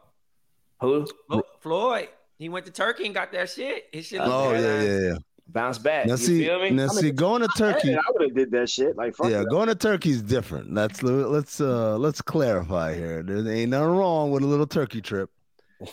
Who? 0.82 1.08
Flo- 1.28 1.44
Floyd. 1.62 2.10
He 2.38 2.50
went 2.50 2.66
to 2.66 2.72
Turkey 2.72 3.06
and 3.06 3.14
got 3.14 3.32
that 3.32 3.50
shit. 3.50 3.86
His 3.94 4.08
shit. 4.08 4.20
Oh 4.22 4.52
yeah, 4.52 4.82
yeah, 4.82 5.00
yeah. 5.00 5.16
Bounce 5.52 5.78
back. 5.78 6.06
Now 6.06 6.14
you 6.14 6.18
see, 6.18 6.46
feel 6.46 6.60
me? 6.62 6.70
now 6.72 6.88
see, 6.88 7.12
going 7.12 7.42
to 7.42 7.50
Turkey. 7.58 7.94
I 7.96 8.00
would 8.14 8.22
have 8.30 8.36
did 8.36 8.52
that 8.52 8.70
shit. 8.70 8.96
Like 8.96 9.16
fuck 9.16 9.30
Yeah, 9.30 9.44
going 9.44 9.68
to 9.68 9.76
Turkey 9.76 10.12
is 10.12 10.22
different. 10.22 10.74
Let's 10.74 11.04
let's 11.04 11.60
uh 11.60 11.98
let's 11.98 12.22
clarify 12.22 12.96
here. 12.96 13.22
There 13.24 13.38
ain't 13.52 13.72
nothing 13.72 13.90
wrong 13.98 14.32
with 14.32 14.44
a 14.44 14.48
little 14.48 14.68
Turkey 14.68 15.02
trip. 15.02 15.30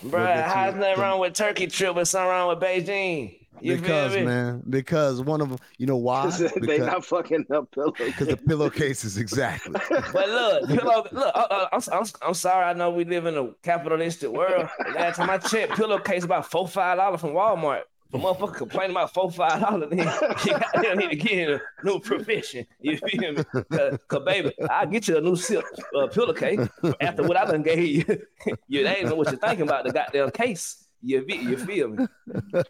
Bro, 0.05 0.25
get 0.27 0.45
how's 0.49 0.75
you- 0.75 0.81
nothing 0.81 1.01
wrong 1.03 1.19
with 1.21 1.33
Turkey 1.35 1.67
trip, 1.67 1.95
but 1.95 2.07
something 2.07 2.29
wrong 2.29 2.49
with 2.49 2.61
Beijing? 2.61 3.35
You 3.61 3.75
because 3.77 4.13
feel 4.13 4.21
me? 4.21 4.27
man, 4.27 4.63
because 4.71 5.21
one 5.21 5.41
of 5.41 5.49
them, 5.49 5.59
you 5.79 5.87
know 5.87 5.97
why? 5.97 6.31
they 6.39 6.49
Because 6.61 6.87
not 6.87 7.05
fucking 7.05 7.47
up 7.53 7.69
pillow. 7.73 7.91
because 7.99 8.29
the 8.29 8.37
pillowcases 8.37 9.19
exactly. 9.19 9.73
But 9.91 10.29
look, 10.29 10.69
pillow, 10.69 11.05
look, 11.11 11.35
uh, 11.35 11.47
uh, 11.51 11.69
I'm, 11.73 11.81
I'm, 11.93 12.05
I'm 12.23 12.35
sorry. 12.35 12.67
I 12.67 12.75
know 12.75 12.91
we 12.91 13.05
live 13.05 13.27
in 13.27 13.37
a 13.37 13.51
capitalistic 13.65 14.31
world. 14.31 14.69
Last 14.95 15.17
time 15.17 15.29
I 15.29 15.39
checked, 15.39 15.73
pillowcase 15.73 16.23
about 16.23 16.49
four 16.49 16.69
five 16.69 16.99
dollars 16.99 17.21
from 17.21 17.31
Walmart. 17.31 17.81
The 18.11 18.19
motherfucker 18.19 18.55
complaining 18.57 18.93
about 18.93 19.13
four 19.13 19.31
five 19.31 19.61
dollars, 19.61 19.91
then 19.91 19.99
you 19.99 20.05
goddamn 20.05 20.97
need 20.99 21.11
to 21.11 21.17
get 21.17 21.33
in 21.33 21.51
a 21.55 21.61
new 21.85 22.01
profession. 22.01 22.67
You 22.81 22.97
feel 22.97 23.33
me? 23.33 23.45
Cause, 23.71 23.99
'cause, 24.09 24.25
baby, 24.25 24.53
I'll 24.71 24.87
get 24.87 25.09
you 25.09 25.19
a 25.19 25.21
new 25.21 25.37
silk 25.37 25.67
uh, 25.95 26.07
pillowcase 26.07 26.67
after 27.03 27.23
what 27.25 27.37
I 27.37 27.45
done 27.45 27.63
gave 27.63 27.79
you. 27.87 28.05
you 28.69 28.83
they 28.83 28.97
ain't 28.97 29.09
know 29.09 29.15
what 29.15 29.29
you're 29.31 29.39
thinking 29.39 29.63
about 29.67 29.85
the 29.85 29.93
goddamn 29.93 30.31
case. 30.31 30.87
You, 31.03 31.25
you 31.29 31.57
feel 31.59 31.89
me? 31.91 32.07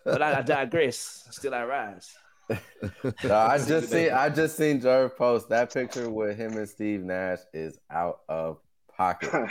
But 0.04 0.21
I, 0.23 0.40
I 0.40 0.42
digress. 0.42 1.28
Still 1.30 1.54
I 1.54 1.64
rise. 1.64 2.12
No, 3.25 3.35
I 3.37 3.59
just 3.59 3.90
seen 3.90 4.11
I 4.11 4.28
just 4.30 4.57
seen 4.57 4.80
Jerv 4.80 5.16
post 5.16 5.49
that 5.50 5.73
picture 5.73 6.11
with 6.11 6.37
him 6.37 6.57
and 6.57 6.68
Steve 6.68 7.02
Nash 7.04 7.38
is 7.54 7.78
out 7.90 8.21
of 8.28 8.59
pocket. 8.97 9.30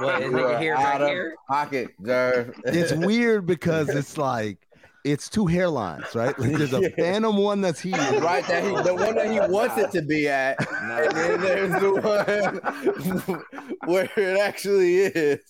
What 0.00 0.22
is 0.22 0.30
You 0.32 0.36
nigga 0.36 0.54
are 0.54 0.58
here 0.58 0.74
out 0.74 0.82
right 0.84 1.02
of 1.02 1.08
here? 1.08 1.34
pocket, 1.48 1.88
Jerv. 2.02 2.60
it's 2.64 2.92
weird 3.06 3.46
because 3.46 3.88
it's 3.90 4.18
like 4.18 4.58
it's 5.04 5.28
two 5.28 5.44
hairlines, 5.46 6.14
right? 6.14 6.38
Like 6.38 6.52
there's 6.56 6.72
a 6.72 6.82
Yeah. 6.82 6.88
phantom 6.96 7.36
one 7.36 7.60
that's 7.60 7.80
here, 7.80 7.96
right 8.20 8.46
that 8.46 8.62
he 8.64 8.70
the 8.82 8.94
one 8.94 9.14
that 9.14 9.30
he 9.30 9.40
wants 9.52 9.78
it 9.78 9.90
to 9.92 10.02
be 10.02 10.28
at, 10.28 10.56
and 10.82 11.12
then 11.16 11.40
there's 11.40 11.72
the 11.80 13.32
one 13.32 13.42
where 13.86 14.08
it 14.16 14.38
actually 14.40 14.96
is. 14.96 15.40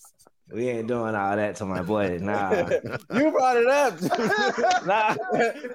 We 0.53 0.67
ain't 0.67 0.87
doing 0.89 1.15
all 1.15 1.35
that 1.37 1.55
to 1.57 1.65
my 1.65 1.81
boy. 1.81 2.17
Nah. 2.21 2.51
You 3.13 3.31
brought 3.31 3.55
it 3.55 3.67
up. 3.67 4.85
nah. 4.85 5.15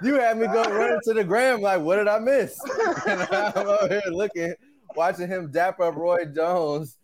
you 0.03 0.15
had 0.21 0.37
me 0.37 0.47
go 0.49 0.65
running 0.65 1.01
to 1.05 1.15
the 1.15 1.25
gram 1.25 1.63
like, 1.63 1.81
what 1.81 1.97
did 1.97 2.09
I 2.09 2.19
miss? 2.19 2.59
And 3.07 3.23
I'm 3.23 3.57
over 3.57 3.89
here 3.89 4.03
looking, 4.13 4.55
watching 4.95 5.29
him 5.29 5.51
dap 5.51 5.81
up 5.81 5.97
Roy 5.97 6.27
Jones. 6.27 6.99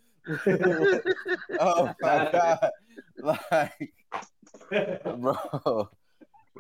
oh 0.47 1.91
my 2.03 2.29
god! 2.31 2.71
Like, 3.19 3.95
bro, 5.17 5.89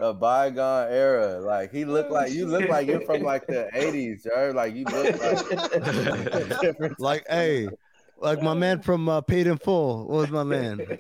a 0.02 0.12
bygone 0.12 0.88
era. 0.92 1.40
Like 1.40 1.72
he 1.72 1.84
looked 1.84 2.10
like 2.10 2.32
you 2.32 2.46
look 2.46 2.68
like 2.68 2.86
you're 2.86 3.00
from 3.02 3.22
like 3.22 3.46
the 3.46 3.68
'80s, 3.74 4.24
yo. 4.24 4.52
Like 4.54 4.74
you 4.74 4.84
look 4.84 5.20
like 5.22 6.60
different. 6.60 7.00
like 7.00 7.24
hey, 7.28 7.68
like 8.18 8.42
my 8.42 8.54
man 8.54 8.80
from 8.82 9.08
uh, 9.08 9.20
Paid 9.20 9.46
in 9.46 9.58
Full. 9.58 10.08
What 10.08 10.16
was 10.16 10.30
my 10.30 10.44
man? 10.44 10.80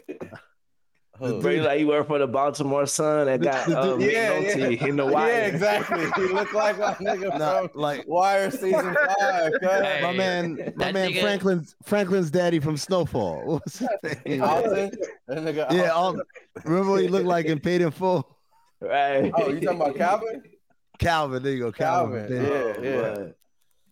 Who? 1.18 1.40
Bro, 1.40 1.52
like 1.56 1.78
you 1.78 1.86
work 1.86 2.08
for 2.08 2.18
the 2.18 2.26
Baltimore 2.26 2.86
Sun 2.86 3.26
that 3.26 3.40
got 3.42 3.66
The- 3.68 3.74
the 3.74 3.92
uh, 3.92 3.96
Yeah, 3.98 4.38
yeah. 4.40 4.86
in 4.86 4.96
the 4.96 5.06
wire. 5.06 5.28
Yeah, 5.30 5.46
exactly. 5.46 6.04
He 6.16 6.32
looked 6.32 6.54
like 6.54 6.78
a 6.78 6.96
nigga 7.00 7.38
Nah, 7.38 7.68
from 7.68 7.70
like 7.80 8.08
Wire 8.08 8.50
season 8.50 8.96
five. 9.18 9.52
Hey, 9.60 10.00
my 10.02 10.12
man, 10.14 10.72
my 10.74 10.90
man 10.90 11.10
nigga- 11.12 11.20
Franklin's 11.20 11.76
Franklin's 11.84 12.30
daddy 12.30 12.58
from 12.58 12.76
Snowfall. 12.76 13.42
What 13.44 13.62
was 13.64 13.78
his 13.78 13.88
name? 14.24 14.42
Alton? 14.42 14.90
That 15.28 15.66
Yeah, 15.72 15.90
Alton. 15.90 16.22
remember 16.64 16.90
what 16.92 17.02
he 17.02 17.08
looked 17.08 17.26
like 17.26 17.46
in 17.46 17.60
Paid 17.60 17.82
in 17.82 17.90
Full? 17.92 18.26
Right. 18.82 19.30
Oh, 19.34 19.48
you 19.48 19.60
talking 19.60 19.80
about 19.80 19.96
Calvin? 19.96 20.42
Calvin, 20.98 21.42
there 21.42 21.52
you 21.52 21.60
go, 21.60 21.72
Calvin. 21.72 22.28
Calvin, 22.28 22.42
Damn. 22.42 22.84
yeah, 22.84 22.90
yeah. 22.90 23.14
Boy, 23.14 23.32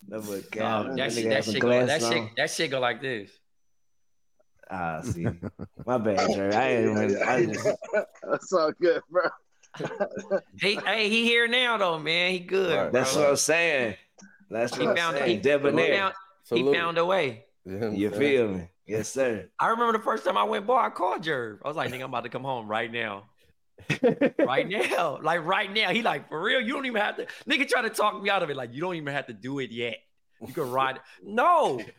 That 0.08 0.20
boy 0.24 0.42
Calvin. 0.50 0.96
that 0.96 1.10
That 1.10 1.12
shit, 1.12 1.30
that 1.30 1.44
shit 1.44 1.60
go, 1.60 1.68
that 1.86 2.02
shit, 2.02 2.24
that 2.36 2.50
shit 2.50 2.70
go 2.70 2.80
like 2.80 3.00
this. 3.00 3.30
Ah, 4.70 5.00
see. 5.02 5.26
My 5.86 5.98
bad, 5.98 6.30
Jerry. 6.32 6.54
I 6.54 6.70
ain't 6.70 6.90
even. 6.90 7.22
I 7.22 7.44
just, 7.46 7.64
That's 8.30 8.52
all 8.52 8.72
good, 8.80 9.02
bro. 9.10 9.22
He, 10.60 10.74
hey, 10.84 11.08
he 11.08 11.24
here 11.24 11.46
now 11.48 11.76
though, 11.76 11.98
man. 11.98 12.32
He 12.32 12.40
good. 12.40 12.76
Right. 12.76 12.92
that's 12.92 13.14
bro. 13.14 13.22
what 13.22 13.30
I'm 13.30 13.36
saying. 13.36 13.96
That's 14.50 14.74
He 14.76 14.80
what 14.86 14.90
I'm 14.90 14.96
found 14.96 15.16
he, 15.16 15.22
saying. 15.22 15.36
he 15.36 15.42
Debonair. 15.42 15.96
found 15.98 16.14
he 16.52 16.74
found 16.74 16.98
a 16.98 17.04
way. 17.04 17.44
You 17.64 18.10
feel 18.10 18.48
me? 18.48 18.68
Yes, 18.86 19.08
sir. 19.08 19.48
I 19.58 19.68
remember 19.68 19.96
the 19.96 20.02
first 20.04 20.24
time 20.24 20.36
I 20.36 20.42
went 20.42 20.66
bar, 20.66 20.84
I 20.84 20.90
called 20.90 21.22
Jerv. 21.22 21.58
I 21.64 21.68
was 21.68 21.76
like, 21.76 21.90
nigga, 21.92 21.98
I'm 22.02 22.10
about 22.10 22.24
to 22.24 22.28
come 22.28 22.42
home 22.42 22.66
right 22.66 22.90
now. 22.90 23.29
Right 24.38 24.68
now. 24.68 25.18
Like 25.22 25.44
right 25.44 25.72
now. 25.72 25.90
He 25.90 26.02
like, 26.02 26.28
for 26.28 26.40
real, 26.42 26.60
you 26.60 26.72
don't 26.72 26.86
even 26.86 27.00
have 27.00 27.16
to 27.16 27.26
nigga 27.48 27.68
try 27.68 27.82
to 27.82 27.90
talk 27.90 28.20
me 28.22 28.30
out 28.30 28.42
of 28.42 28.50
it. 28.50 28.56
Like, 28.56 28.74
you 28.74 28.80
don't 28.80 28.96
even 28.96 29.12
have 29.12 29.26
to 29.26 29.32
do 29.32 29.58
it 29.58 29.70
yet. 29.70 29.96
You 30.40 30.52
can 30.52 30.70
ride. 30.70 31.00
No. 31.22 31.80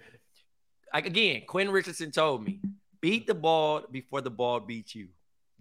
Like 0.94 1.06
again, 1.06 1.44
Quinn 1.48 1.72
Richardson 1.72 2.12
told 2.12 2.44
me, 2.44 2.60
beat 3.00 3.26
the 3.26 3.34
ball 3.34 3.84
before 3.90 4.20
the 4.20 4.30
ball 4.30 4.60
beats 4.60 4.94
you. 4.94 5.08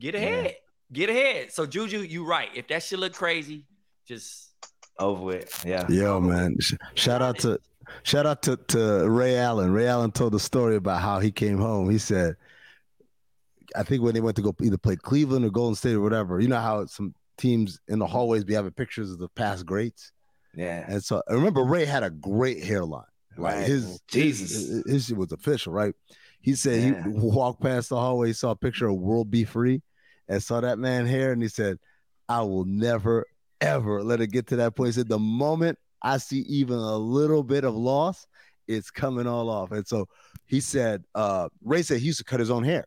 Get 0.00 0.16
ahead. 0.16 0.56
Get 0.92 1.08
ahead. 1.08 1.52
So 1.52 1.66
Juju, 1.66 2.00
you 2.00 2.24
right. 2.24 2.48
If 2.54 2.66
that 2.66 2.82
shit 2.82 2.98
look 2.98 3.12
crazy, 3.12 3.64
just 4.06 4.50
Over 4.98 5.22
with. 5.22 5.64
Yeah. 5.64 5.86
Yo, 5.88 6.20
man. 6.20 6.56
Shout 6.94 7.22
out 7.22 7.38
to 7.40 7.60
shout 8.02 8.26
out 8.26 8.42
to, 8.42 8.56
to 8.56 9.08
Ray 9.08 9.36
Allen. 9.36 9.72
Ray 9.72 9.86
Allen 9.86 10.10
told 10.10 10.32
the 10.32 10.40
story 10.40 10.76
about 10.76 11.00
how 11.00 11.20
he 11.20 11.30
came 11.30 11.58
home. 11.58 11.88
He 11.88 11.98
said, 11.98 12.36
I 13.76 13.82
think 13.82 14.02
when 14.02 14.14
they 14.14 14.20
went 14.20 14.36
to 14.36 14.42
go 14.42 14.54
either 14.62 14.78
play 14.78 14.96
Cleveland 14.96 15.44
or 15.44 15.50
Golden 15.50 15.74
State 15.74 15.94
or 15.94 16.00
whatever, 16.00 16.40
you 16.40 16.48
know 16.48 16.60
how 16.60 16.86
some 16.86 17.14
teams 17.38 17.80
in 17.88 17.98
the 17.98 18.06
hallways 18.06 18.44
be 18.44 18.54
having 18.54 18.72
pictures 18.72 19.10
of 19.10 19.18
the 19.18 19.28
past 19.28 19.64
greats. 19.66 20.12
Yeah. 20.54 20.84
And 20.88 21.02
so 21.02 21.22
I 21.28 21.34
remember 21.34 21.62
Ray 21.62 21.84
had 21.84 22.02
a 22.02 22.10
great 22.10 22.62
hairline. 22.64 23.04
Like 23.36 23.54
Right. 23.54 23.66
his 23.66 24.00
Jesus. 24.08 24.50
his, 24.50 24.84
his 24.86 25.06
shit 25.06 25.16
was 25.16 25.32
official, 25.32 25.72
right? 25.72 25.94
He 26.40 26.54
said 26.54 26.82
Yeah. 26.82 27.04
he 27.04 27.10
walked 27.10 27.62
past 27.62 27.88
the 27.90 27.96
hallway, 27.96 28.32
saw 28.32 28.50
a 28.50 28.56
picture 28.56 28.88
of 28.88 28.96
World 28.96 29.30
B. 29.30 29.44
Free, 29.44 29.80
and 30.28 30.42
saw 30.42 30.60
that 30.60 30.78
man 30.78 31.06
hair, 31.06 31.32
and 31.32 31.40
he 31.40 31.48
said, 31.48 31.78
"I 32.28 32.42
will 32.42 32.64
never 32.64 33.24
ever 33.60 34.02
let 34.02 34.20
it 34.20 34.28
get 34.28 34.46
to 34.48 34.56
that 34.56 34.74
point." 34.74 34.88
He 34.88 34.92
said, 34.92 35.08
"The 35.08 35.18
moment 35.18 35.78
I 36.02 36.16
see 36.18 36.40
even 36.40 36.76
a 36.76 36.96
little 36.96 37.42
bit 37.44 37.64
of 37.64 37.74
loss, 37.76 38.26
it's 38.66 38.90
coming 38.90 39.26
all 39.26 39.48
off." 39.48 39.70
And 39.70 39.86
so 39.86 40.08
he 40.46 40.60
said, 40.60 41.04
uh, 41.14 41.48
Ray 41.62 41.82
said 41.82 42.00
he 42.00 42.06
used 42.06 42.18
to 42.18 42.24
cut 42.24 42.40
his 42.40 42.50
own 42.50 42.64
hair. 42.64 42.84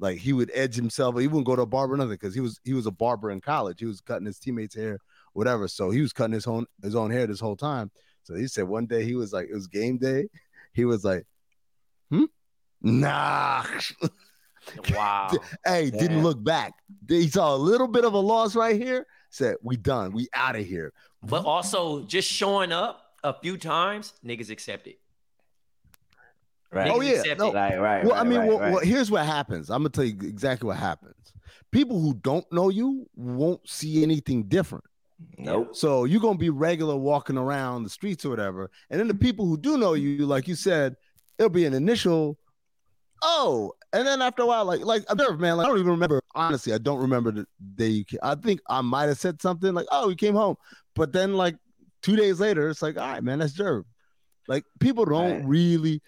Like 0.00 0.18
he 0.18 0.32
would 0.32 0.50
edge 0.54 0.74
himself. 0.74 1.18
He 1.18 1.28
wouldn't 1.28 1.46
go 1.46 1.54
to 1.54 1.62
a 1.62 1.66
barber 1.66 1.94
or 1.94 1.96
nothing 1.98 2.12
because 2.12 2.34
he 2.34 2.40
was 2.40 2.58
he 2.64 2.72
was 2.72 2.86
a 2.86 2.90
barber 2.90 3.30
in 3.30 3.40
college. 3.40 3.80
He 3.80 3.86
was 3.86 4.00
cutting 4.00 4.26
his 4.26 4.38
teammates' 4.38 4.74
hair, 4.74 4.98
whatever. 5.34 5.68
So 5.68 5.90
he 5.90 6.00
was 6.00 6.12
cutting 6.12 6.32
his 6.32 6.46
own 6.46 6.64
his 6.82 6.96
own 6.96 7.10
hair 7.10 7.26
this 7.26 7.38
whole 7.38 7.56
time. 7.56 7.90
So 8.22 8.34
he 8.34 8.46
said 8.46 8.64
one 8.64 8.86
day 8.86 9.04
he 9.04 9.14
was 9.14 9.32
like, 9.32 9.48
it 9.50 9.54
was 9.54 9.66
game 9.66 9.98
day. 9.98 10.28
He 10.72 10.84
was 10.84 11.04
like, 11.04 11.26
hmm? 12.12 12.26
Nah. 12.80 13.64
wow. 14.90 15.32
hey, 15.66 15.90
didn't 15.90 16.22
look 16.22 16.42
back. 16.44 16.74
He 17.08 17.26
saw 17.26 17.56
a 17.56 17.58
little 17.58 17.88
bit 17.88 18.04
of 18.04 18.12
a 18.12 18.20
loss 18.20 18.54
right 18.54 18.80
here. 18.80 19.04
Said, 19.30 19.56
we 19.64 19.76
done. 19.76 20.12
We 20.12 20.28
out 20.32 20.54
of 20.54 20.64
here. 20.64 20.92
But 21.24 21.44
also 21.44 22.04
just 22.04 22.30
showing 22.30 22.70
up 22.70 23.16
a 23.24 23.34
few 23.34 23.56
times, 23.56 24.14
niggas 24.24 24.48
accept 24.48 24.86
it. 24.86 25.00
Right. 26.72 26.90
Oh, 26.92 27.00
yeah. 27.00 27.34
No. 27.34 27.52
Right, 27.52 27.80
right. 27.80 28.04
well, 28.04 28.14
right, 28.14 28.20
I 28.20 28.24
mean, 28.24 28.46
well, 28.46 28.58
well, 28.58 28.78
here's 28.78 29.10
what 29.10 29.26
happens. 29.26 29.70
I'm 29.70 29.80
gonna 29.80 29.88
tell 29.90 30.04
you 30.04 30.16
exactly 30.22 30.68
what 30.68 30.76
happens. 30.76 31.14
People 31.72 32.00
who 32.00 32.14
don't 32.14 32.50
know 32.52 32.68
you 32.68 33.08
won't 33.16 33.68
see 33.68 34.02
anything 34.02 34.44
different. 34.44 34.84
Nope. 35.36 35.74
So 35.76 36.04
you're 36.04 36.20
gonna 36.20 36.38
be 36.38 36.50
regular 36.50 36.96
walking 36.96 37.36
around 37.36 37.82
the 37.82 37.90
streets 37.90 38.24
or 38.24 38.30
whatever. 38.30 38.70
And 38.88 39.00
then 39.00 39.08
the 39.08 39.14
people 39.14 39.46
who 39.46 39.56
do 39.58 39.76
know 39.78 39.94
you, 39.94 40.26
like 40.26 40.48
you 40.48 40.54
said, 40.54 40.96
it'll 41.38 41.50
be 41.50 41.66
an 41.66 41.74
initial, 41.74 42.38
oh, 43.22 43.72
and 43.92 44.06
then 44.06 44.22
after 44.22 44.42
a 44.42 44.46
while, 44.46 44.64
like 44.64 44.80
like 44.80 45.04
observe, 45.08 45.40
man, 45.40 45.56
like 45.56 45.66
I 45.66 45.68
don't 45.68 45.78
even 45.78 45.90
remember. 45.90 46.22
Honestly, 46.34 46.72
I 46.72 46.78
don't 46.78 47.00
remember 47.00 47.32
the 47.32 47.46
day 47.74 47.88
you 47.88 48.04
came. 48.04 48.20
I 48.22 48.34
think 48.36 48.60
I 48.68 48.80
might 48.80 49.08
have 49.08 49.18
said 49.18 49.42
something 49.42 49.74
like, 49.74 49.86
oh, 49.90 50.08
you 50.08 50.16
came 50.16 50.34
home. 50.34 50.56
But 50.94 51.12
then 51.12 51.34
like 51.34 51.56
two 52.02 52.16
days 52.16 52.40
later, 52.40 52.68
it's 52.68 52.82
like, 52.82 52.96
all 52.96 53.06
right, 53.06 53.22
man, 53.22 53.40
that's 53.40 53.52
Jerv. 53.56 53.84
Like 54.48 54.64
people 54.78 55.04
don't 55.04 55.38
Right. 55.38 55.44
really. 55.44 56.02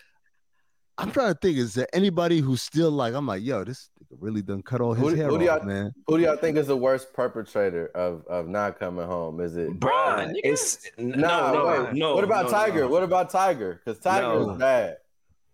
I'm 1.02 1.10
trying 1.10 1.32
to 1.34 1.38
think, 1.38 1.58
is 1.58 1.74
there 1.74 1.88
anybody 1.92 2.38
who's 2.40 2.62
still 2.62 2.90
like, 2.90 3.12
I'm 3.14 3.26
like, 3.26 3.42
yo, 3.42 3.64
this 3.64 3.90
nigga 4.02 4.16
really 4.20 4.40
done 4.42 4.62
cut 4.62 4.80
all 4.80 4.94
his 4.94 5.02
Who 5.02 5.10
do- 5.10 5.16
hair 5.16 5.28
who 5.28 5.38
do 5.38 5.48
off, 5.48 5.58
y'all- 5.60 5.66
man. 5.66 5.92
Who 6.06 6.16
do 6.18 6.24
y'all 6.24 6.36
think 6.36 6.56
is 6.56 6.68
the 6.68 6.76
worst 6.76 7.12
perpetrator 7.12 7.86
of, 7.94 8.24
of 8.26 8.48
not 8.48 8.78
coming 8.78 9.04
home? 9.06 9.40
Is 9.40 9.56
it 9.56 9.78
Bruh, 9.80 10.28
nigga. 10.28 10.34
it's 10.44 10.88
no, 10.98 11.16
Nah, 11.18 11.52
no, 11.52 11.84
wait. 11.84 11.94
no. 11.94 12.14
What 12.14 12.24
about 12.24 12.44
no, 12.46 12.50
Tiger? 12.52 12.80
no. 12.82 12.88
What 12.88 13.02
about 13.02 13.30
Tiger? 13.30 13.80
Because 13.84 14.00
Tiger 14.00 14.22
No. 14.28 14.50
is 14.52 14.58
bad. 14.58 14.96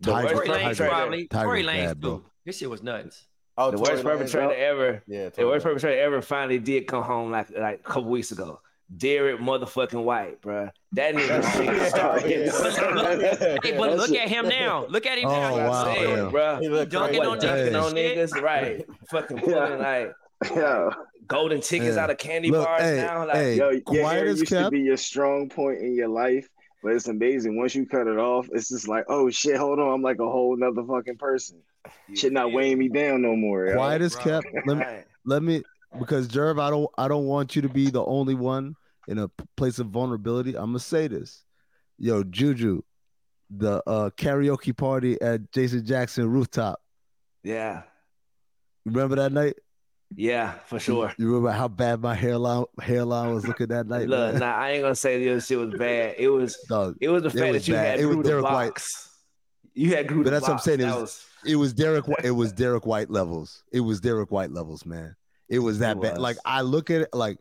The 0.00 0.10
Tiger- 0.12 0.26
worst 0.26 0.36
Tory 0.36 0.48
Lanez 0.48 0.62
perpetrator- 0.62 0.90
probably. 0.92 1.26
Tiger's 1.28 1.44
Tory 1.46 1.62
Lanez 1.64 1.86
bad, 1.86 2.00
bro. 2.00 2.10
too. 2.18 2.24
This 2.44 2.58
shit 2.58 2.70
was 2.70 2.82
nuts. 2.82 3.26
Oh, 3.56 3.70
The 3.72 3.76
Tory 3.78 3.90
worst 3.90 4.04
Lanez, 4.04 4.06
perpetrator 4.18 4.46
bro? 4.48 4.56
ever. 4.56 5.02
Yeah, 5.08 5.28
The 5.30 5.44
worst 5.46 5.64
Lanez. 5.64 5.68
perpetrator 5.68 6.00
ever 6.02 6.22
finally 6.22 6.58
did 6.58 6.86
come 6.86 7.02
home 7.02 7.30
like 7.32 7.50
like 7.50 7.80
a 7.80 7.82
couple 7.82 8.10
weeks 8.10 8.30
ago. 8.32 8.60
Derrick 8.96 9.38
motherfucking 9.40 10.02
White, 10.02 10.40
bro. 10.40 10.70
That 10.92 11.14
nigga 11.14 11.64
Yeah, 11.64 11.88
started. 11.88 12.30
yeah. 13.40 13.58
Hey, 13.62 13.76
but 13.76 13.96
look 13.96 14.10
at 14.12 14.28
him 14.28 14.48
now. 14.48 14.86
Look 14.86 15.04
at 15.06 15.18
him 15.18 15.26
Oh, 15.28 15.30
now. 15.30 15.68
wow. 15.68 15.84
I'm 15.94 16.02
yeah. 16.08 16.28
bro. 16.30 16.58
He 16.60 16.68
look 16.68 16.88
Dunking 16.88 17.20
on 17.22 17.38
Dunking 17.38 17.74
on 17.74 17.92
niggas, 17.92 18.40
right? 18.40 18.84
Fucking 19.10 19.38
pulling 19.40 19.78
like 19.80 20.12
Yo, 20.54 20.90
golden 21.26 21.60
tickets 21.60 21.96
Yeah. 21.96 22.04
out 22.04 22.10
of 22.10 22.16
candy 22.18 22.50
Look, 22.50 22.64
bars 22.64 22.80
hey, 22.80 22.96
now. 22.96 23.26
Like, 23.26 23.36
hey, 23.36 23.56
yo, 23.56 23.70
your 23.70 23.80
quiet 23.82 24.04
hair 24.14 24.26
as 24.26 24.38
used 24.40 24.52
to 24.52 24.70
be 24.70 24.80
your 24.80 24.96
strong 24.96 25.48
point 25.48 25.78
in 25.80 25.94
your 25.94 26.08
life, 26.08 26.48
but 26.82 26.92
it's 26.92 27.08
amazing. 27.08 27.58
Once 27.58 27.74
you 27.74 27.84
cut 27.86 28.06
it 28.06 28.18
off, 28.18 28.48
it's 28.52 28.68
just 28.68 28.86
like, 28.88 29.04
oh 29.08 29.28
shit, 29.28 29.56
hold 29.56 29.80
on, 29.80 29.92
I'm 29.92 30.02
like 30.02 30.20
a 30.20 30.30
whole 30.30 30.56
nother 30.56 30.84
fucking 30.84 31.16
person. 31.18 31.58
Shit 32.14 32.32
not 32.32 32.52
weighing 32.52 32.78
me 32.78 32.88
down 32.88 33.20
no 33.22 33.34
more. 33.36 33.66
yo. 33.66 33.74
Quiet 33.74 34.00
as 34.00 34.14
kept. 34.16 34.46
Let 34.66 34.76
me 34.78 34.84
let 35.26 35.42
me 35.42 35.62
because 35.98 36.28
Jerv, 36.28 36.60
I 36.60 36.70
don't 36.70 36.88
I 36.96 37.08
don't 37.08 37.24
want 37.26 37.56
you 37.56 37.62
to 37.62 37.68
be 37.68 37.90
the 37.90 38.04
only 38.04 38.34
one 38.34 38.74
in 39.06 39.18
a 39.18 39.28
place 39.56 39.78
of 39.78 39.88
vulnerability. 39.88 40.54
I'm 40.56 40.66
gonna 40.66 40.78
say 40.78 41.08
this. 41.08 41.44
Yo, 41.98 42.22
Juju, 42.22 42.82
the 43.50 43.82
uh 43.86 44.10
karaoke 44.10 44.76
party 44.76 45.20
at 45.20 45.50
Jason 45.52 45.84
Jackson 45.84 46.28
rooftop. 46.30 46.80
Yeah, 47.42 47.82
Remember 48.84 49.16
that 49.16 49.32
night? 49.32 49.54
yeah, 50.16 50.52
for 50.66 50.78
sure. 50.80 51.12
You 51.18 51.26
remember 51.28 51.50
how 51.50 51.68
bad 51.68 52.00
my 52.00 52.14
hairline 52.14 52.64
hairline 52.80 53.34
was 53.34 53.46
looking 53.46 53.68
that 53.68 53.86
night? 53.86 54.08
Look, 54.08 54.32
man? 54.34 54.40
nah, 54.40 54.54
I 54.56 54.70
ain't 54.70 54.82
gonna 54.82 54.94
say 54.94 55.18
the 55.22 55.30
other 55.32 55.40
shit 55.40 55.58
was 55.58 55.74
bad. 55.74 56.14
It 56.18 56.28
was, 56.28 56.56
Dog, 56.68 56.96
it 57.00 57.08
was 57.08 57.22
the 57.22 57.30
fact 57.30 57.52
was 57.52 57.62
that 57.62 57.68
you 57.68 57.74
bad. 57.74 57.86
had 57.86 58.00
It 58.00 58.06
was 58.06 58.14
grew 58.16 58.22
the 58.22 58.28
Derrick 58.30 58.44
White. 58.44 58.82
You 59.74 59.94
had 59.94 60.08
grew 60.08 60.24
But 60.24 60.30
that's 60.30 60.42
what 60.42 60.52
I'm 60.52 60.58
saying, 60.58 60.80
it 60.80 60.84
That 60.84 61.00
was- 61.00 61.24
it 61.46 61.54
was 61.56 61.72
Derrick. 61.72 62.04
It 62.24 62.32
was 62.32 62.52
Derrick 62.52 62.84
White 62.84 63.10
levels. 63.10 63.62
It 63.72 63.78
was 63.80 64.00
Derrick 64.00 64.32
White 64.32 64.50
levels, 64.50 64.84
man. 64.84 65.14
It 65.48 65.58
was 65.60 65.78
that 65.80 65.96
It 65.96 66.02
bad. 66.02 66.12
was. 66.14 66.20
Like 66.20 66.36
I 66.44 66.60
look 66.62 66.90
at 66.90 67.02
it, 67.02 67.08
like 67.12 67.38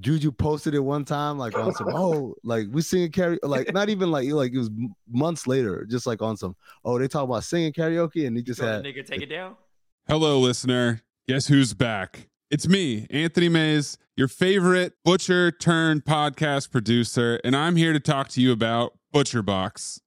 Juju 0.00 0.30
posted 0.32 0.74
it 0.74 0.80
one 0.80 1.04
time, 1.04 1.38
like 1.38 1.56
on 1.56 1.74
some 1.74 1.88
oh, 1.94 2.34
like 2.44 2.66
we 2.70 2.82
singing 2.82 3.10
karaoke, 3.10 3.38
like 3.42 3.72
not 3.72 3.88
even 3.88 4.10
like 4.10 4.30
like 4.30 4.52
it 4.52 4.58
was 4.58 4.70
months 5.10 5.46
later, 5.46 5.86
just 5.88 6.06
like 6.06 6.20
on 6.22 6.36
some 6.36 6.54
oh 6.84 6.98
they 6.98 7.08
talk 7.08 7.24
about 7.24 7.44
singing 7.44 7.72
karaoke, 7.72 8.26
and 8.26 8.36
he 8.36 8.42
just 8.42 8.60
Go 8.60 8.66
had 8.66 8.84
ahead, 8.84 8.94
nigga, 8.94 9.06
take 9.06 9.22
it 9.22 9.26
down. 9.30 9.56
Hello, 10.08 10.38
listener. 10.38 11.02
Guess 11.28 11.48
who's 11.48 11.74
back? 11.74 12.28
It's 12.50 12.68
me, 12.68 13.06
Anthony 13.10 13.48
Mays, 13.48 13.98
your 14.16 14.28
favorite 14.28 14.92
butcher 15.04 15.50
turned 15.50 16.04
podcast 16.04 16.70
producer, 16.70 17.40
and 17.42 17.56
I'm 17.56 17.74
here 17.74 17.92
to 17.92 17.98
talk 17.98 18.28
to 18.28 18.40
you 18.40 18.52
about 18.52 18.92
ButcherBox. 19.12 20.00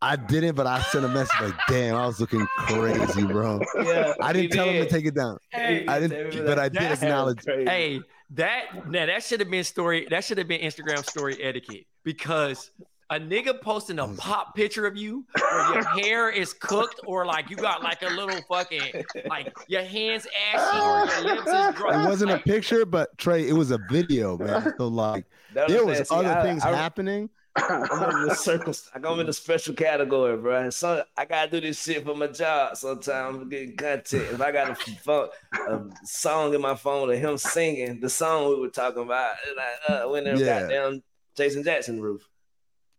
I 0.00 0.16
didn't, 0.16 0.54
but 0.54 0.66
I 0.66 0.80
sent 0.82 1.04
a 1.04 1.08
message 1.08 1.40
like, 1.40 1.54
damn, 1.68 1.96
I 1.96 2.06
was 2.06 2.20
looking 2.20 2.46
crazy, 2.56 3.24
bro. 3.24 3.60
Yeah, 3.82 4.14
I 4.20 4.32
didn't 4.32 4.52
tell 4.52 4.68
him 4.68 4.84
to 4.84 4.88
take 4.88 5.06
it 5.06 5.14
down. 5.14 5.38
Hey, 5.50 5.86
I 5.86 5.98
didn't, 5.98 6.46
but 6.46 6.58
I 6.58 6.68
did 6.68 6.82
acknowledge. 6.82 7.40
Hey, 7.44 8.00
that 8.30 8.88
now 8.88 9.06
that 9.06 9.24
should 9.24 9.40
have 9.40 9.50
been 9.50 9.64
story. 9.64 10.06
That 10.10 10.24
should 10.24 10.38
have 10.38 10.48
been 10.48 10.60
Instagram 10.60 11.04
story 11.08 11.42
etiquette 11.42 11.86
because 12.04 12.70
a 13.10 13.18
nigga 13.18 13.58
posting 13.60 13.98
a 13.98 14.06
mm. 14.06 14.18
pop 14.18 14.54
picture 14.54 14.86
of 14.86 14.96
you 14.96 15.24
where 15.40 15.74
your 15.74 15.84
hair 15.84 16.30
is 16.30 16.52
cooked 16.52 17.00
or 17.06 17.24
like 17.24 17.48
you 17.48 17.56
got 17.56 17.82
like 17.82 18.02
a 18.02 18.10
little 18.10 18.38
fucking 18.48 19.02
like 19.28 19.52
your 19.66 19.82
hands 19.82 20.26
ashy 20.52 20.78
or 20.78 21.26
your 21.26 21.34
lips 21.36 21.46
is 21.48 21.74
dry. 21.74 22.04
It 22.04 22.08
wasn't 22.08 22.32
a 22.32 22.38
picture, 22.38 22.84
but 22.84 23.16
Trey, 23.16 23.48
it 23.48 23.54
was 23.54 23.70
a 23.70 23.78
video, 23.90 24.36
man. 24.36 24.74
So 24.78 24.88
like, 24.88 25.24
there 25.54 25.84
what 25.84 25.98
was 25.98 26.10
other 26.10 26.28
I- 26.28 26.42
things 26.42 26.62
I- 26.62 26.76
happening. 26.76 27.30
I'm 27.58 28.10
in 28.22 28.28
the 28.28 28.34
circle. 28.34 28.74
I'm 28.94 29.20
in 29.20 29.26
the 29.26 29.32
special 29.32 29.74
category, 29.74 30.36
bro. 30.36 30.70
So 30.70 31.04
I 31.16 31.24
gotta 31.24 31.50
do 31.50 31.60
this 31.60 31.82
shit 31.82 32.04
for 32.04 32.14
my 32.14 32.28
job. 32.28 32.76
Sometimes 32.76 33.38
I'm 33.38 33.48
getting 33.48 33.76
content. 33.76 34.32
If 34.32 34.40
I 34.40 34.52
got 34.52 34.70
a, 34.70 34.74
phone, 34.74 35.28
a 35.68 35.80
song 36.04 36.54
in 36.54 36.60
my 36.60 36.74
phone 36.74 37.10
of 37.10 37.18
him 37.18 37.36
singing 37.38 38.00
the 38.00 38.08
song 38.10 38.48
we 38.48 38.60
were 38.60 38.68
talking 38.68 39.02
about, 39.02 39.34
like 39.56 39.90
uh, 40.04 40.08
when 40.08 40.24
them 40.24 40.38
Yeah. 40.38 40.60
goddamn 40.60 41.02
Jason 41.36 41.62
Jackson 41.64 42.00
roof. 42.00 42.28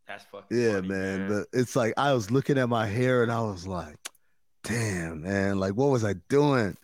That's 0.07 0.23
fucking 0.25 0.57
Yeah, 0.59 0.75
funny, 0.75 0.87
man. 0.87 1.29
But 1.29 1.59
it's 1.59 1.75
like 1.75 1.93
I 1.97 2.13
was 2.13 2.31
looking 2.31 2.57
at 2.57 2.69
my 2.69 2.85
hair 2.87 3.21
and 3.23 3.31
I 3.31 3.41
was 3.41 3.67
like, 3.67 3.95
damn, 4.63 5.21
man. 5.21 5.59
Like, 5.59 5.73
what 5.73 5.89
was 5.89 6.03
I 6.03 6.13
doing? 6.29 6.75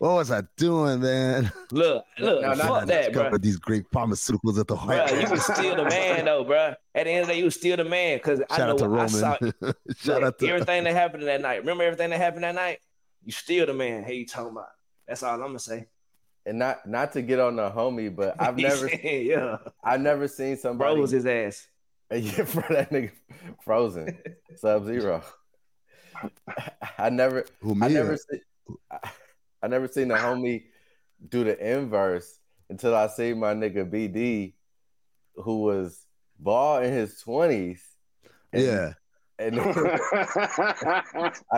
What 0.00 0.14
was 0.14 0.30
I 0.30 0.44
doing, 0.56 1.00
man? 1.02 1.52
Look, 1.70 2.06
look, 2.18 2.40
No, 2.40 2.54
no, 2.54 2.64
fuck 2.64 2.86
that, 2.86 3.12
bro. 3.12 3.28
With 3.32 3.42
these 3.42 3.58
great 3.58 3.90
pharmaceuticals 3.90 4.58
at 4.58 4.66
the 4.66 4.74
Bro, 4.74 4.86
White 4.86 5.20
you 5.20 5.30
was 5.30 5.44
still 5.44 5.76
the 5.76 5.84
man 5.84 6.24
though, 6.24 6.42
bro. 6.42 6.74
At 6.94 7.04
the 7.04 7.10
end 7.10 7.20
of 7.20 7.26
the 7.26 7.34
day, 7.34 7.38
you 7.40 7.44
was 7.44 7.54
still 7.54 7.76
the 7.76 7.84
man. 7.84 8.18
Cause 8.20 8.40
I 8.48 8.58
know 8.60 8.70
out 8.70 8.78
to 8.78 8.98
I 8.98 9.06
saw 9.08 9.36
Shout 9.38 9.52
look, 10.06 10.22
out 10.22 10.38
to 10.38 10.48
everything 10.48 10.84
that 10.84 10.94
happened 10.94 11.24
that 11.24 11.42
night. 11.42 11.58
Remember 11.58 11.84
everything 11.84 12.08
that 12.08 12.18
happened 12.18 12.44
that 12.44 12.54
night? 12.54 12.78
You 13.26 13.32
still 13.32 13.66
the 13.66 13.74
man. 13.74 14.02
Hey, 14.02 14.14
you 14.14 14.26
talking 14.26 14.52
about? 14.52 14.68
That's 15.06 15.22
all 15.22 15.34
I'm 15.34 15.40
gonna 15.40 15.58
say. 15.58 15.86
And 16.46 16.58
not 16.58 16.86
not 16.86 17.12
to 17.12 17.20
get 17.20 17.38
on 17.38 17.56
the 17.56 17.70
homie, 17.70 18.16
but 18.16 18.40
I've 18.40 18.56
never 18.56 18.88
yeah, 18.88 19.58
I've 19.84 20.00
never 20.00 20.28
seen 20.28 20.56
somebody 20.56 20.94
bro 20.94 21.00
was 21.02 21.10
his 21.10 21.26
ass. 21.26 21.66
Yeah, 22.10 22.44
for 22.44 22.64
that 22.72 22.90
nigga 22.90 23.10
frozen 23.62 24.18
sub 24.56 24.86
zero. 24.86 25.22
I 26.96 27.10
never 27.10 27.44
who 27.60 27.72
I 27.72 27.88
me? 27.88 27.94
never 27.94 28.16
see, 28.16 28.40
I, 28.90 29.10
I 29.62 29.68
never 29.68 29.88
seen 29.88 30.08
the 30.08 30.14
homie 30.14 30.64
do 31.28 31.44
the 31.44 31.58
inverse 31.58 32.38
until 32.68 32.94
I 32.94 33.08
see 33.08 33.34
my 33.34 33.54
nigga 33.54 33.88
BD 33.90 34.54
who 35.36 35.62
was 35.62 36.06
ball 36.38 36.80
in 36.80 36.92
his 36.92 37.20
twenties. 37.20 37.82
yeah. 38.52 38.94
And 39.38 39.58
I, 39.58 39.62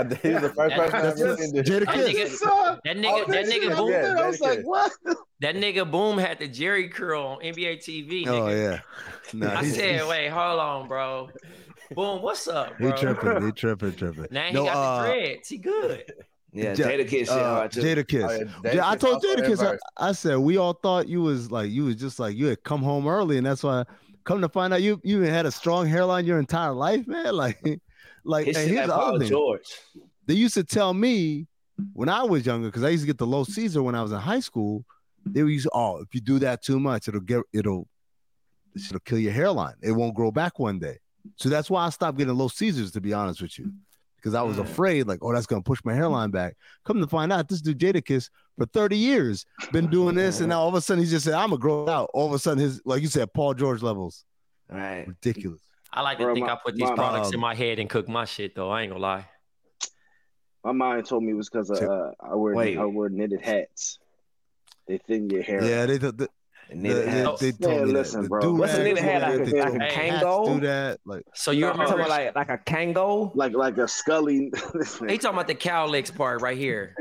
he's 0.05 0.41
the 0.41 0.53
first 0.57 0.77
person 0.77 0.95
I've 0.95 1.19
ever 1.19 1.37
seen 1.37 1.53
do 1.53 1.63
Jada 1.65 1.87
That 1.87 1.97
nigga, 1.97 2.81
that 2.85 2.97
nigga, 2.97 3.27
that 3.27 3.47
nigga, 3.47 3.77
boom, 3.77 3.91
yeah, 3.91 4.15
I 4.23 4.29
was 4.29 4.41
like, 4.41 4.63
what? 4.63 4.93
that 5.41 5.57
nigga, 5.57 5.91
boom, 5.91 6.17
had 6.17 6.39
the 6.39 6.49
Jheri 6.49 6.93
curl 6.93 7.25
on 7.25 7.39
NBA 7.41 7.79
TV. 7.79 8.25
Oh 8.29 8.49
yeah. 8.49 8.81
Nah, 9.33 9.59
I 9.59 9.65
said, 9.65 10.07
wait, 10.07 10.29
hold 10.29 10.61
on, 10.61 10.87
bro. 10.87 11.31
Boom, 11.95 12.23
what's 12.23 12.47
up, 12.47 12.77
he 12.79 12.93
tripping. 12.93 13.47
He 13.47 13.53
tripping. 13.53 13.95
Tripping. 13.95 14.29
Now 14.31 14.45
he 14.47 14.55
No, 14.55 14.65
got 14.65 14.77
uh, 14.77 15.03
the 15.03 15.09
dreads. 15.09 15.49
He 15.49 15.59
good. 15.59 16.05
Yeah, 16.53 16.75
Ja- 16.75 16.87
Jadakiss 16.87 17.29
uh. 17.29 17.69
Jadakiss. 17.69 18.29
Oh, 18.29 18.61
yeah, 18.65 18.75
Jada 18.75 18.83
I 18.83 18.93
Kiss 18.97 19.03
told 19.03 19.25
Jadakiss. 19.25 19.79
I. 19.99 20.09
I 20.09 20.13
said 20.13 20.37
we 20.37 20.59
all 20.59 20.75
thought 20.75 21.09
you 21.09 21.23
was 21.23 21.51
like 21.51 21.71
you 21.71 21.85
was 21.85 21.97
just 21.97 22.19
like 22.19 22.37
you 22.37 22.47
had 22.47 22.63
come 22.63 22.83
home 22.83 23.07
early, 23.09 23.37
and 23.39 23.47
that's 23.47 23.63
why. 23.63 23.85
Come 24.25 24.41
to 24.43 24.49
find 24.49 24.73
out, 24.73 24.81
you 24.83 25.01
you 25.03 25.17
even 25.17 25.31
had 25.31 25.47
a 25.47 25.51
strong 25.51 25.89
hairline 25.89 26.27
your 26.27 26.39
entire 26.39 26.73
life, 26.73 27.09
man. 27.09 27.35
Like, 27.35 27.81
like, 28.23 28.47
His 28.47 28.57
and 28.57 28.71
here's 28.71 28.87
the 28.87 28.95
other 28.95 29.19
thing. 29.19 29.29
George. 29.29 29.67
They 30.27 30.35
used 30.35 30.55
to 30.55 30.63
tell 30.63 30.95
me 30.95 31.49
when 31.93 32.09
I 32.09 32.23
was 32.23 32.47
younger, 32.47 32.69
because 32.69 32.85
I 32.85 32.91
used 32.91 33.03
to 33.03 33.09
get 33.09 33.19
the 33.19 33.27
low 33.27 33.43
Caesar 33.43 33.83
when 33.83 33.97
I 33.97 34.03
was 34.03 34.13
in 34.13 34.19
high 34.19 34.39
school. 34.39 34.85
they 35.27 35.43
would 35.43 35.53
use 35.53 35.67
oh, 35.73 35.97
if 35.99 36.15
you 36.15 36.21
do 36.21 36.39
that 36.39 36.63
too 36.63 36.79
much, 36.79 37.09
it'll 37.09 37.21
get 37.21 37.43
it'll 37.53 37.89
it'll 38.77 39.01
kill 39.01 39.19
your 39.19 39.33
hairline. 39.33 39.75
It 39.83 39.91
won't 39.91 40.15
grow 40.15 40.31
back 40.31 40.61
one 40.61 40.79
day. 40.79 40.99
So 41.35 41.49
that's 41.49 41.69
why 41.69 41.87
I 41.87 41.91
stopped 41.91 42.17
getting 42.19 42.35
low 42.35 42.47
Caesars, 42.49 42.93
to 42.93 43.01
be 43.01 43.13
honest 43.13 43.43
with 43.43 43.59
you. 43.59 43.73
Because 44.23 44.35
I 44.35 44.43
was 44.43 44.57
Mm. 44.59 44.61
afraid, 44.61 45.09
like, 45.09 45.19
oh, 45.23 45.33
that's 45.33 45.47
gonna 45.47 45.63
push 45.63 45.81
my 45.85 45.95
hairline 45.95 46.31
back. 46.31 46.57
Come 46.85 47.01
to 47.01 47.09
find 47.09 47.33
out, 47.33 47.49
this 47.49 47.61
dude 47.61 47.79
Jadakiss 47.81 48.31
for 48.57 48.67
30 48.67 48.97
years 48.97 49.45
been 49.73 49.89
doing 49.89 50.15
this, 50.15 50.39
and 50.39 50.49
now 50.51 50.61
all 50.61 50.69
of 50.69 50.75
a 50.75 50.81
sudden 50.81 51.03
he 51.03 51.11
just 51.11 51.25
said, 51.25 51.35
I'm 51.35 51.49
gonna 51.51 51.59
grow 51.59 51.83
it 51.85 51.89
out. 51.91 52.09
All 52.15 52.29
of 52.29 52.33
a 52.33 52.39
sudden, 52.39 52.63
his 52.63 52.81
like 52.85 53.03
you 53.03 53.09
said, 53.09 53.33
Paul 53.33 53.55
George 53.55 53.83
levels. 53.83 54.25
Right. 54.71 55.07
Ridiculous. 55.09 55.61
I 55.93 56.03
like 56.03 56.19
to 56.19 56.25
Bro, 56.25 56.35
think 56.35 56.47
my- 56.47 56.53
I 56.53 56.59
put 56.65 56.77
these 56.77 56.89
my- 56.89 56.95
products 56.95 57.29
in 57.31 57.35
um, 57.35 57.41
my 57.41 57.55
head 57.55 57.79
and 57.81 57.91
cook 57.91 58.09
my 58.09 58.25
shit 58.25 58.55
though. 58.55 58.71
I 58.71 58.83
ain't 58.83 58.91
gonna 58.93 59.03
lie. 59.03 59.27
My 60.65 60.71
mind 60.73 61.07
told 61.07 61.25
me 61.25 61.33
it 61.33 61.35
was 61.35 61.51
because 61.51 61.71
uh, 61.73 62.13
I 62.21 62.37
wear 62.37 62.55
Wait. 62.55 62.79
I 62.79 62.85
wear 62.85 63.09
knitted 63.09 63.41
hats. 63.43 63.99
They 64.87 64.99
thin 64.99 65.29
your 65.29 65.43
hair. 65.43 65.63
Yeah, 65.65 65.87
they, 65.87 65.99
they, 65.99 66.27
And 66.73 66.85
they, 66.85 66.89
knitted 66.89 67.07
they, 67.39 67.51
they 67.51 67.53
told 67.53 67.77
Man, 67.77 67.87
me 67.87 67.93
listen, 67.93 68.23
that. 68.23 68.29
bro. 68.29 68.41
do 68.41 68.55
What's 68.55 68.75
a 68.75 68.79
nigga 68.85 68.99
had 68.99 69.21
do 69.21 69.39
like 69.39 69.49
a- 69.49 69.51
they 69.51 69.61
like 69.61 69.75
a 69.75 69.95
Kangol? 69.95 70.55
Do 70.55 70.61
that, 70.67 71.01
like 71.05 71.25
So 71.35 71.51
you 71.51 71.67
I'm 71.69 71.77
talking 71.77 71.95
about 71.95 72.09
like 72.09 72.35
like 72.35 72.49
a 72.51 72.59
Kangol. 72.59 73.33
Like 73.35 73.53
like 73.55 73.79
a 73.79 73.89
Scully. 73.89 74.53
He 75.09 75.19
talking 75.19 75.31
about 75.35 75.47
the 75.49 75.55
cow 75.55 75.87
licks 75.87 76.11
part 76.11 76.41
right 76.43 76.57
here. 76.57 76.95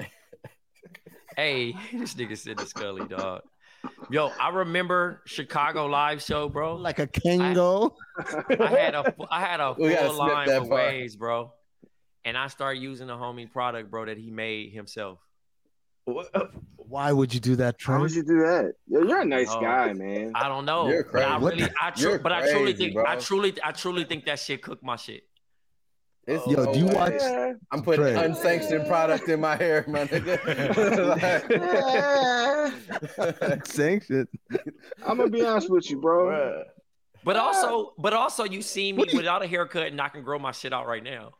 hey, 1.36 1.73
this 1.93 2.13
nigga 2.15 2.38
said 2.38 2.57
the 2.57 2.65
Scully 2.65 3.07
dog. 3.07 3.41
Yo, 4.12 4.27
I 4.39 4.49
remember 4.49 5.21
Chicago 5.25 5.88
live 5.88 6.21
show, 6.21 6.47
bro. 6.49 6.75
like 6.75 6.99
a 6.99 7.07
Kangol. 7.07 7.93
I 8.17 8.67
had 8.67 8.93
a 8.95 9.13
I 9.29 9.39
had 9.41 9.60
a 9.60 9.73
We 9.79 9.89
gotta 9.89 10.10
full 10.10 10.17
line 10.17 10.49
of 10.49 10.62
with 10.63 10.69
part. 10.69 10.86
waves, 10.91 11.15
bro. 11.15 11.53
And 12.23 12.38
I 12.38 12.47
started 12.47 12.79
using 12.79 13.07
the 13.07 13.15
homie 13.15 13.51
product, 13.51 13.89
bro, 13.89 14.05
that 14.05 14.17
he 14.17 14.29
made 14.29 14.71
himself. 14.73 15.17
Why 16.05 17.11
would 17.11 17.33
you 17.33 17.39
do 17.39 17.55
that, 17.57 17.75
How 17.81 17.93
Why 17.95 17.99
would 18.01 18.11
you 18.11 18.23
do 18.23 18.39
that? 18.39 18.73
Yo, 18.87 19.01
you're 19.03 19.21
a 19.21 19.25
nice 19.25 19.47
Oh. 19.51 19.61
guy, 19.61 19.93
man. 19.93 20.31
I 20.35 20.47
don't 20.49 20.65
know. 20.65 20.89
You're 20.89 21.03
But 21.05 21.23
I 21.23 21.37
crazy. 21.39 21.45
really, 21.61 21.71
I 21.81 21.91
tru- 21.91 22.09
You're 22.09 22.19
but 22.19 22.31
I 22.33 22.41
truly 22.51 22.63
crazy, 22.73 22.77
think, 22.77 22.93
bro. 22.95 23.05
I 23.07 23.15
truly, 23.15 23.53
I 23.63 23.71
truly 23.71 24.03
think 24.03 24.25
that 24.25 24.39
shit 24.39 24.61
cooked 24.61 24.83
my 24.83 24.95
shit. 24.97 25.23
It's 26.27 26.45
Yo, 26.47 26.71
do 26.73 26.79
you 26.79 26.85
no 26.85 26.93
watch- 26.95 27.13
Yeah. 27.19 27.53
I'm 27.71 27.81
putting 27.81 28.03
Trey. 28.05 28.15
unsanctioned 28.25 28.87
product 28.87 29.27
in 29.29 29.39
my 29.41 29.55
hair, 29.55 29.85
my 29.87 30.05
nigga. 30.05 30.37
Sanctioned. 33.67 34.27
I'm 35.05 35.17
gonna 35.17 35.29
be 35.29 35.43
honest 35.43 35.69
with 35.69 35.89
you, 35.89 35.99
bro. 35.99 36.25
Bruh. 36.27 36.63
But 37.23 37.37
also, 37.37 37.87
ah. 37.87 37.91
but 37.97 38.13
also, 38.13 38.43
you 38.43 38.61
see 38.61 38.91
me 38.91 38.97
What 38.99 39.07
do 39.09 39.13
you- 39.13 39.17
without 39.19 39.43
a 39.43 39.47
haircut, 39.47 39.87
and 39.87 39.99
I 40.01 40.09
can 40.09 40.23
grow 40.23 40.39
my 40.39 40.51
shit 40.51 40.73
out 40.73 40.87
right 40.87 41.03
now. 41.03 41.31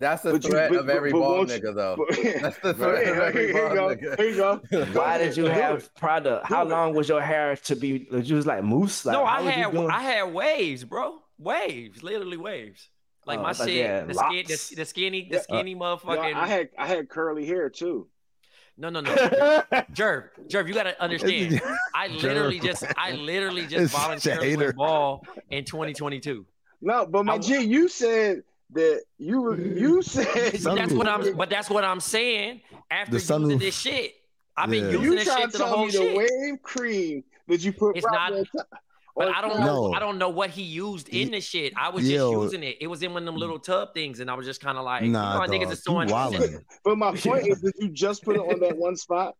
That's 0.00 0.22
the 0.22 0.32
But 0.32 0.44
you- 0.44 0.50
threat 0.50 0.70
but- 0.70 0.78
of 0.80 0.88
every 0.88 1.10
but 1.10 1.18
bald 1.20 1.48
nigga, 1.48 1.74
though. 1.74 1.96
That's 2.40 2.58
the 2.58 2.68
Right, 2.74 2.76
threat 2.76 3.08
of 3.08 3.18
every 3.18 3.52
here 3.52 3.74
bald 3.74 3.74
go. 3.74 3.88
nigga. 4.08 4.16
Here 4.16 4.28
you 4.28 4.36
go. 4.94 5.00
Why 5.00 5.18
did 5.18 5.36
you 5.36 5.46
have 5.46 5.92
product? 5.96 6.46
How 6.46 6.64
long 6.64 6.94
was 6.94 7.08
your 7.08 7.20
hair 7.20 7.56
to 7.56 7.74
be? 7.74 8.06
Was 8.12 8.30
you 8.30 8.36
was 8.36 8.46
like 8.46 8.62
moose? 8.62 9.04
Like, 9.04 9.14
no, 9.14 9.24
I 9.24 9.42
had, 9.42 9.74
I 9.76 10.02
had 10.02 10.32
waves, 10.32 10.84
bro. 10.84 11.18
Waves, 11.38 12.02
literally 12.02 12.36
waves. 12.36 12.88
Like 13.26 13.40
Oh, 13.40 13.42
my 13.42 13.52
shit, 13.52 13.68
you 13.68 14.06
the, 14.06 14.14
skin, 14.14 14.44
the, 14.46 14.74
the 14.76 14.84
skinny, 14.86 15.22
the 15.28 15.34
Yeah, 15.34 15.40
uh, 15.40 15.42
skinny 15.42 15.72
Yo, 15.72 15.78
motherfucking. 15.78 16.34
I 16.34 16.46
had 16.46 16.68
I 16.78 16.86
had 16.86 17.08
curly 17.10 17.44
hair 17.44 17.68
too. 17.68 18.08
no, 18.78 18.88
no, 18.88 19.00
no, 19.00 19.10
Jerv, 19.92 20.28
Jerv, 20.48 20.66
you 20.68 20.72
gotta 20.74 21.00
understand. 21.02 21.60
I 21.94 22.06
literally 22.08 22.58
just, 22.60 22.84
I 22.96 23.12
literally 23.12 23.66
just 23.66 23.92
such 23.92 24.00
a 24.26 24.34
voluntarily 24.36 24.72
ball 24.72 25.24
in 25.50 25.64
2022. 25.64 26.46
No, 26.80 27.04
but 27.06 27.24
my 27.26 27.34
I- 27.34 27.38
G, 27.38 27.60
you 27.64 27.88
said 27.88 28.44
that 28.72 29.02
you 29.18 29.40
were 29.40 29.58
you 29.58 30.02
said 30.14 30.60
But 30.62 30.74
that's 30.76 30.92
what 30.92 31.08
I'm. 31.08 31.22
Sunroof. 31.22 31.36
But 31.36 31.50
that's 31.50 31.70
what 31.70 31.84
I'm 31.84 32.00
saying. 32.00 32.60
After 32.90 33.18
The 33.18 33.34
using 33.34 33.58
this 33.58 33.78
shit, 33.78 34.14
I've 34.56 34.70
been 34.70 34.84
Yeah. 34.84 34.90
using 34.90 35.02
you 35.04 35.14
this 35.16 35.24
trying 35.24 35.38
shit 35.42 35.46
to 35.46 35.52
to 35.52 35.58
the 35.58 35.64
tell 35.64 35.76
whole 35.76 35.86
me 35.86 35.92
the 35.92 36.14
wave 36.16 36.62
cream 36.62 37.24
that 37.48 37.64
you 37.64 37.72
put 37.72 37.96
It's 37.96 38.04
not- 38.06 38.14
probably 38.28 38.48
But 39.16 39.28
I 39.34 39.40
don't 39.40 39.50
top- 39.56 39.60
know. 39.60 39.88
No. 39.88 39.92
I 39.94 39.98
don't 39.98 40.18
know 40.18 40.28
what 40.28 40.50
he 40.50 40.62
used 40.62 41.08
in 41.08 41.30
the 41.32 41.40
shit. 41.40 41.72
I 41.76 41.88
was 41.88 42.08
Yo. 42.08 42.30
just 42.32 42.42
using 42.54 42.62
it. 42.68 42.76
It 42.80 42.86
was 42.86 43.02
in 43.02 43.12
one 43.12 43.22
of 43.22 43.26
them 43.26 43.36
little 43.36 43.58
tub 43.58 43.92
things, 43.94 44.20
and 44.20 44.30
I 44.30 44.34
was 44.34 44.46
just 44.46 44.60
kind 44.60 44.78
of 44.78 44.84
like, 44.84 45.02
Nah, 45.02 45.06
you 45.06 45.12
know, 45.12 45.18
how 45.18 45.46
niggas 45.46 45.62
dog, 45.62 45.72
is 45.72 45.78
you 45.78 46.38
throwing. 46.38 46.64
But 46.84 46.98
my 46.98 47.10
point 47.16 47.48
is, 47.48 47.60
that 47.62 47.72
you 47.80 47.88
just 47.88 48.22
put 48.22 48.36
it 48.36 48.40
on 48.40 48.60
that 48.60 48.76
one 48.76 48.96
spot? 48.96 49.34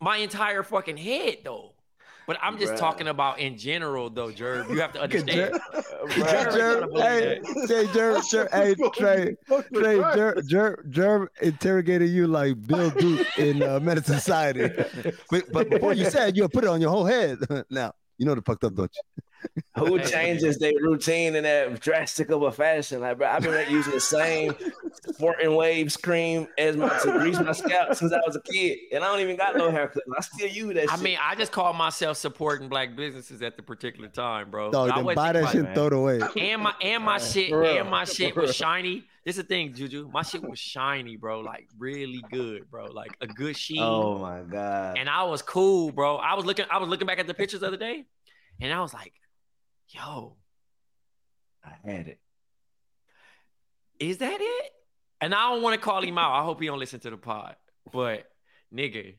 my 0.00 0.16
entire 0.16 0.62
fucking 0.62 0.96
head 0.96 1.38
though. 1.44 1.74
But 2.26 2.38
I'm 2.42 2.58
just 2.58 2.74
Bruh. 2.74 2.78
talking 2.78 3.08
about 3.08 3.38
in 3.40 3.56
general 3.58 4.08
though, 4.10 4.28
Jerv. 4.28 4.68
You 4.70 4.80
have 4.80 4.92
to 4.92 5.00
understand. 5.06 5.58
Jer- 6.10 6.50
Jer- 6.52 6.88
hey, 6.94 7.40
say 7.66 7.86
Jer- 7.92 8.20
Jer- 8.30 8.48
hey, 8.52 8.74
Trey, 8.94 9.36
Trey, 9.74 9.96
Jer- 10.14 10.42
Jer- 10.46 10.84
Jer 10.88 11.30
interrogated 11.42 12.10
you 12.10 12.26
like 12.26 12.54
Bill 12.66 12.90
Duke 12.90 13.26
in 13.38 13.62
uh, 13.62 13.80
Menace 13.80 14.06
Society. 14.06 14.70
But, 15.30 15.44
but 15.52 15.70
before 15.70 15.92
you 15.92 16.08
said 16.10 16.36
you 16.36 16.48
put 16.48 16.64
it 16.64 16.70
on 16.70 16.80
your 16.80 16.90
whole 16.90 17.04
head. 17.04 17.38
now, 17.70 17.92
you 18.18 18.26
know 18.26 18.34
the 18.34 18.42
fucked 18.42 18.64
up, 18.64 18.74
don't 18.74 18.90
you? 18.94 19.22
Who 19.78 19.98
changes 20.00 20.58
their 20.58 20.72
routine 20.80 21.34
in 21.36 21.44
that 21.44 21.80
drastic 21.80 22.30
of 22.30 22.42
a 22.42 22.52
fashion? 22.52 23.00
Like, 23.00 23.18
bro, 23.18 23.28
I've 23.28 23.42
been 23.42 23.70
using 23.70 23.92
the 23.94 24.00
same 24.00 24.54
sporting 25.12 25.54
waves 25.54 25.96
cream 25.96 26.46
as 26.58 26.76
my 26.76 26.88
to 26.98 27.12
grease 27.12 27.38
my 27.40 27.52
scalp 27.52 27.94
since 27.94 28.12
I 28.12 28.20
was 28.26 28.36
a 28.36 28.42
kid, 28.42 28.78
and 28.92 29.02
I 29.02 29.08
don't 29.08 29.20
even 29.20 29.36
got 29.36 29.56
no 29.56 29.70
haircut. 29.70 30.02
I 30.16 30.20
still 30.20 30.48
use 30.48 30.74
that. 30.74 30.90
I 30.90 30.94
shit. 30.96 31.04
mean, 31.04 31.18
I 31.20 31.34
just 31.34 31.52
call 31.52 31.72
myself 31.72 32.16
supporting 32.16 32.68
black 32.68 32.94
businesses 32.96 33.40
at 33.42 33.56
the 33.56 33.62
particular 33.62 34.08
time, 34.08 34.50
bro. 34.50 34.70
Dog, 34.70 34.90
I 34.90 34.96
then 34.96 35.04
wasn't 35.04 35.16
buy 35.16 35.32
that 35.32 35.50
shit 35.50 35.74
throw 35.74 35.86
it 35.86 35.92
away. 35.92 36.20
and 36.38 36.62
my 36.62 36.74
and 36.82 37.04
my 37.04 37.18
shit 37.18 37.50
For 37.50 37.64
and 37.64 37.88
my 37.88 38.04
shit 38.04 38.36
was 38.36 38.54
shiny. 38.56 39.04
This 39.24 39.36
is 39.36 39.42
the 39.44 39.48
thing, 39.48 39.74
Juju. 39.74 40.08
My 40.12 40.22
shit 40.22 40.42
was 40.42 40.58
shiny, 40.58 41.16
bro. 41.16 41.40
Like 41.40 41.68
really 41.78 42.24
good, 42.30 42.70
bro. 42.70 42.86
Like 42.86 43.12
a 43.20 43.26
good 43.26 43.56
sheen. 43.56 43.82
oh 43.82 44.18
my 44.18 44.40
god, 44.40 44.98
And 44.98 45.08
I 45.08 45.24
was 45.24 45.42
cool, 45.42 45.92
bro. 45.92 46.16
I 46.16 46.34
was 46.34 46.44
looking, 46.44 46.64
I 46.70 46.78
was 46.78 46.88
looking 46.88 47.06
back 47.06 47.18
at 47.18 47.26
the 47.26 47.34
pictures 47.34 47.60
the 47.60 47.66
other 47.66 47.76
day, 47.76 48.04
and 48.60 48.72
I 48.72 48.80
was 48.80 48.92
like, 48.94 49.12
yo, 49.90 50.36
I 51.64 51.72
had 51.84 52.08
it. 52.08 52.20
is 53.98 54.18
that 54.18 54.38
it? 54.40 54.72
And 55.20 55.34
I 55.34 55.50
don't 55.52 55.62
want 55.62 55.74
to 55.74 55.80
call 55.80 56.02
him 56.02 56.16
out. 56.16 56.32
I 56.32 56.42
hope 56.44 56.60
he 56.60 56.66
don't 56.66 56.78
listen 56.78 57.00
to 57.00 57.10
the 57.10 57.16
pod. 57.18 57.56
But 57.92 58.30
nigga, 58.74 59.16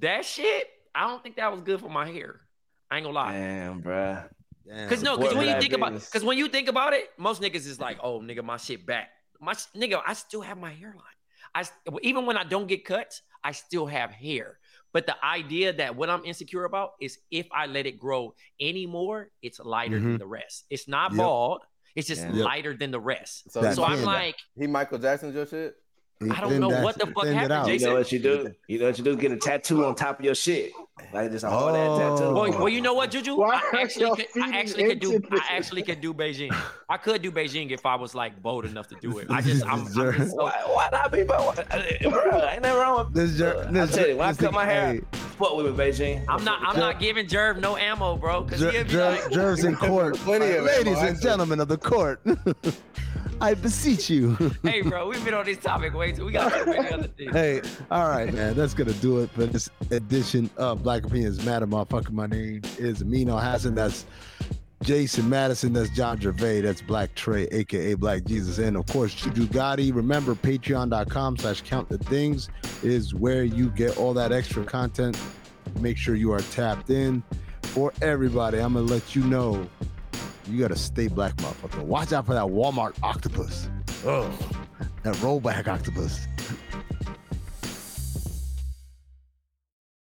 that 0.00 0.24
shit, 0.24 0.68
I 0.94 1.06
don't 1.06 1.22
think 1.22 1.36
that 1.36 1.52
was 1.52 1.60
good 1.60 1.80
for 1.80 1.88
my 1.88 2.10
hair. 2.10 2.40
I 2.90 2.96
ain't 2.96 3.04
gonna 3.04 3.14
lie. 3.14 3.32
Damn, 3.32 3.80
bro. 3.80 4.22
Damn. 4.66 4.88
Cause 4.88 5.02
no, 5.02 5.16
cause 5.16 5.34
when 5.34 5.46
you 5.46 5.52
black 5.52 5.60
think 5.60 5.72
about, 5.72 5.92
cause 6.12 6.24
when 6.24 6.38
you 6.38 6.48
think 6.48 6.68
about 6.68 6.92
it, 6.92 7.10
most 7.16 7.40
niggas 7.40 7.66
is 7.66 7.78
like, 7.80 7.98
oh, 8.02 8.20
nigga, 8.20 8.42
my 8.44 8.56
shit 8.56 8.84
back. 8.84 9.10
My 9.40 9.54
nigga, 9.76 10.00
I 10.06 10.14
still 10.14 10.40
have 10.40 10.58
my 10.58 10.70
hairline. 10.72 11.00
I 11.54 11.60
s- 11.60 11.72
even 12.02 12.26
when 12.26 12.36
I 12.36 12.44
don't 12.44 12.66
get 12.66 12.84
cuts, 12.84 13.22
I 13.44 13.52
still 13.52 13.86
have 13.86 14.10
hair. 14.10 14.58
But 14.92 15.06
the 15.06 15.16
idea 15.24 15.72
that 15.72 15.96
what 15.96 16.10
I'm 16.10 16.24
insecure 16.24 16.64
about 16.64 16.92
is 17.00 17.18
if 17.30 17.46
I 17.52 17.66
let 17.66 17.86
it 17.86 17.98
grow 17.98 18.34
anymore, 18.60 19.30
it's 19.42 19.58
lighter 19.60 19.98
than 19.98 20.18
the 20.18 20.26
rest. 20.26 20.64
It's 20.70 20.86
not 20.88 21.10
Mm-hmm. 21.10 21.18
Yep. 21.20 21.26
bald. 21.26 21.60
It's 21.94 22.08
just 22.08 22.22
Yep. 22.22 22.34
lighter 22.34 22.74
than 22.76 22.90
the 22.90 23.00
rest. 23.00 23.50
So, 23.52 23.60
That 23.62 23.76
So 23.76 23.84
I'm 23.84 24.02
like, 24.04 24.36
he 24.58 24.66
Michael 24.66 24.98
Jackson 24.98 25.32
your 25.34 25.46
shit. 25.46 25.74
I 26.30 26.40
don't 26.40 26.60
know 26.60 26.68
what 26.82 26.98
the 26.98 27.06
fuck 27.06 27.26
happened, 27.26 27.52
out. 27.52 27.68
You 27.68 27.78
know 27.86 27.94
what 27.94 28.12
you 28.12 28.18
do? 28.18 28.54
You 28.68 28.78
know 28.78 28.86
what 28.86 28.98
you 28.98 29.04
do? 29.04 29.16
Get 29.16 29.32
a 29.32 29.36
tattoo 29.36 29.84
on 29.84 29.94
top 29.94 30.18
of 30.18 30.24
your 30.24 30.34
shit, 30.34 30.72
like 31.12 31.30
just 31.30 31.44
all 31.44 31.72
that 31.72 31.98
tattoo. 31.98 32.24
Oh. 32.24 32.34
Well, 32.34 32.52
well, 32.52 32.68
you 32.68 32.80
know 32.80 32.94
what, 32.94 33.10
Juju? 33.10 33.36
Why 33.36 33.60
I 33.72 33.82
actually, 33.82 34.16
could, 34.16 34.42
I 34.42 34.58
actually 34.58 34.84
could 34.84 35.00
do. 35.00 35.14
into 35.14 35.28
I 35.32 35.56
actually 35.56 35.82
could 35.82 36.00
do 36.00 36.14
Beijing. 36.14 36.54
I 36.88 36.96
could 36.96 37.22
do 37.22 37.30
Beijing 37.32 37.70
if 37.70 37.84
I 37.86 37.94
was 37.96 38.14
like 38.14 38.40
bold 38.42 38.64
enough 38.64 38.88
to 38.88 38.96
do 39.00 39.18
it. 39.18 39.26
I 39.30 39.40
just, 39.40 39.64
I'm, 39.64 39.86
I'm 39.86 39.92
just 40.16 40.30
so, 40.30 40.36
Why, 40.44 40.52
why 40.66 40.88
not 40.92 41.10
be, 41.12 41.22
bro? 41.24 41.38
Why- 41.38 41.54
bro? 42.02 42.48
Ain't 42.48 42.62
nothing 42.62 42.78
wrong 42.80 43.06
with 43.06 43.14
This 43.14 43.38
Jer- 43.38 43.56
Uh, 43.56 43.68
I 43.68 43.72
this 43.72 43.94
tell 43.94 44.08
you, 44.08 44.16
when 44.16 44.28
I 44.28 44.32
cut 44.34 44.52
my 44.52 44.64
hair, 44.64 44.94
hey, 44.94 45.00
fuck 45.38 45.56
with 45.56 45.66
me, 45.66 45.72
Beijing. 45.72 46.24
I'm 46.28 46.44
not, 46.44 46.60
I'm 46.62 46.78
not 46.78 47.00
giving 47.00 47.26
Jerv 47.26 47.60
no 47.60 47.76
ammo, 47.76 48.16
bro. 48.16 48.44
Cause 48.44 48.60
Jer- 48.60 48.70
he'll 48.70 48.84
be 48.84 48.90
Jer- 48.90 49.10
like, 49.10 49.30
Jerv's 49.30 49.64
in 49.64 49.76
court. 49.76 50.16
Plenty 50.18 50.52
of 50.56 50.64
Ladies 50.64 50.98
and 50.98 51.20
gentlemen 51.20 51.60
of 51.60 51.68
the 51.68 51.78
court, 51.78 52.20
I 53.42 53.54
beseech 53.54 54.08
you. 54.08 54.36
hey, 54.62 54.82
bro, 54.82 55.08
we've 55.08 55.24
been 55.24 55.34
on 55.34 55.44
this 55.44 55.58
topic 55.58 55.94
way 55.94 56.12
too. 56.12 56.26
We 56.26 56.32
got 56.32 56.52
so 56.52 56.64
many 56.64 56.92
other 56.92 57.08
things. 57.08 57.32
Hey, 57.32 57.60
all 57.90 58.08
right, 58.08 58.32
man. 58.32 58.54
That's 58.54 58.72
gonna 58.72 58.92
do 58.94 59.18
it 59.18 59.30
for 59.30 59.46
this 59.46 59.68
edition 59.90 60.48
of 60.56 60.84
Black 60.84 61.04
Opinions 61.04 61.44
Matter. 61.44 61.66
Motherfucker, 61.66 62.12
my 62.12 62.26
name 62.26 62.62
is 62.78 63.02
Amin 63.02 63.26
Elhassan. 63.26 63.74
That's 63.74 64.06
Jason 64.84 65.28
Madison. 65.28 65.72
That's 65.72 65.90
John 65.90 66.18
Jervay. 66.18 66.62
That's 66.62 66.82
Black 66.82 67.16
Trey, 67.16 67.48
aka 67.50 67.94
Black 67.94 68.24
Jesus, 68.24 68.58
and 68.58 68.76
of 68.76 68.86
course 68.86 69.12
Juju 69.12 69.48
Gotti. 69.48 69.92
Remember, 69.92 70.36
Patreon.com/slash 70.36 71.62
Count 71.62 71.88
the 71.88 71.98
Dings 71.98 72.48
is 72.84 73.12
where 73.12 73.42
you 73.42 73.70
get 73.70 73.98
all 73.98 74.14
that 74.14 74.30
extra 74.30 74.64
content. 74.64 75.20
Make 75.80 75.96
sure 75.96 76.14
you 76.14 76.30
are 76.30 76.40
tapped 76.40 76.90
in. 76.90 77.24
For 77.62 77.92
everybody, 78.02 78.58
I'm 78.58 78.74
gonna 78.74 78.86
let 78.86 79.16
you 79.16 79.24
know 79.24 79.66
you 80.48 80.60
gotta 80.60 80.76
stay 80.76 81.08
black, 81.08 81.34
motherfucker. 81.36 81.82
Watch 81.82 82.12
out 82.12 82.26
for 82.26 82.34
that 82.34 82.44
Walmart 82.46 82.96
octopus. 83.02 83.68
Oh, 84.04 84.30
that 85.02 85.14
rollback 85.16 85.68
octopus. 85.68 86.26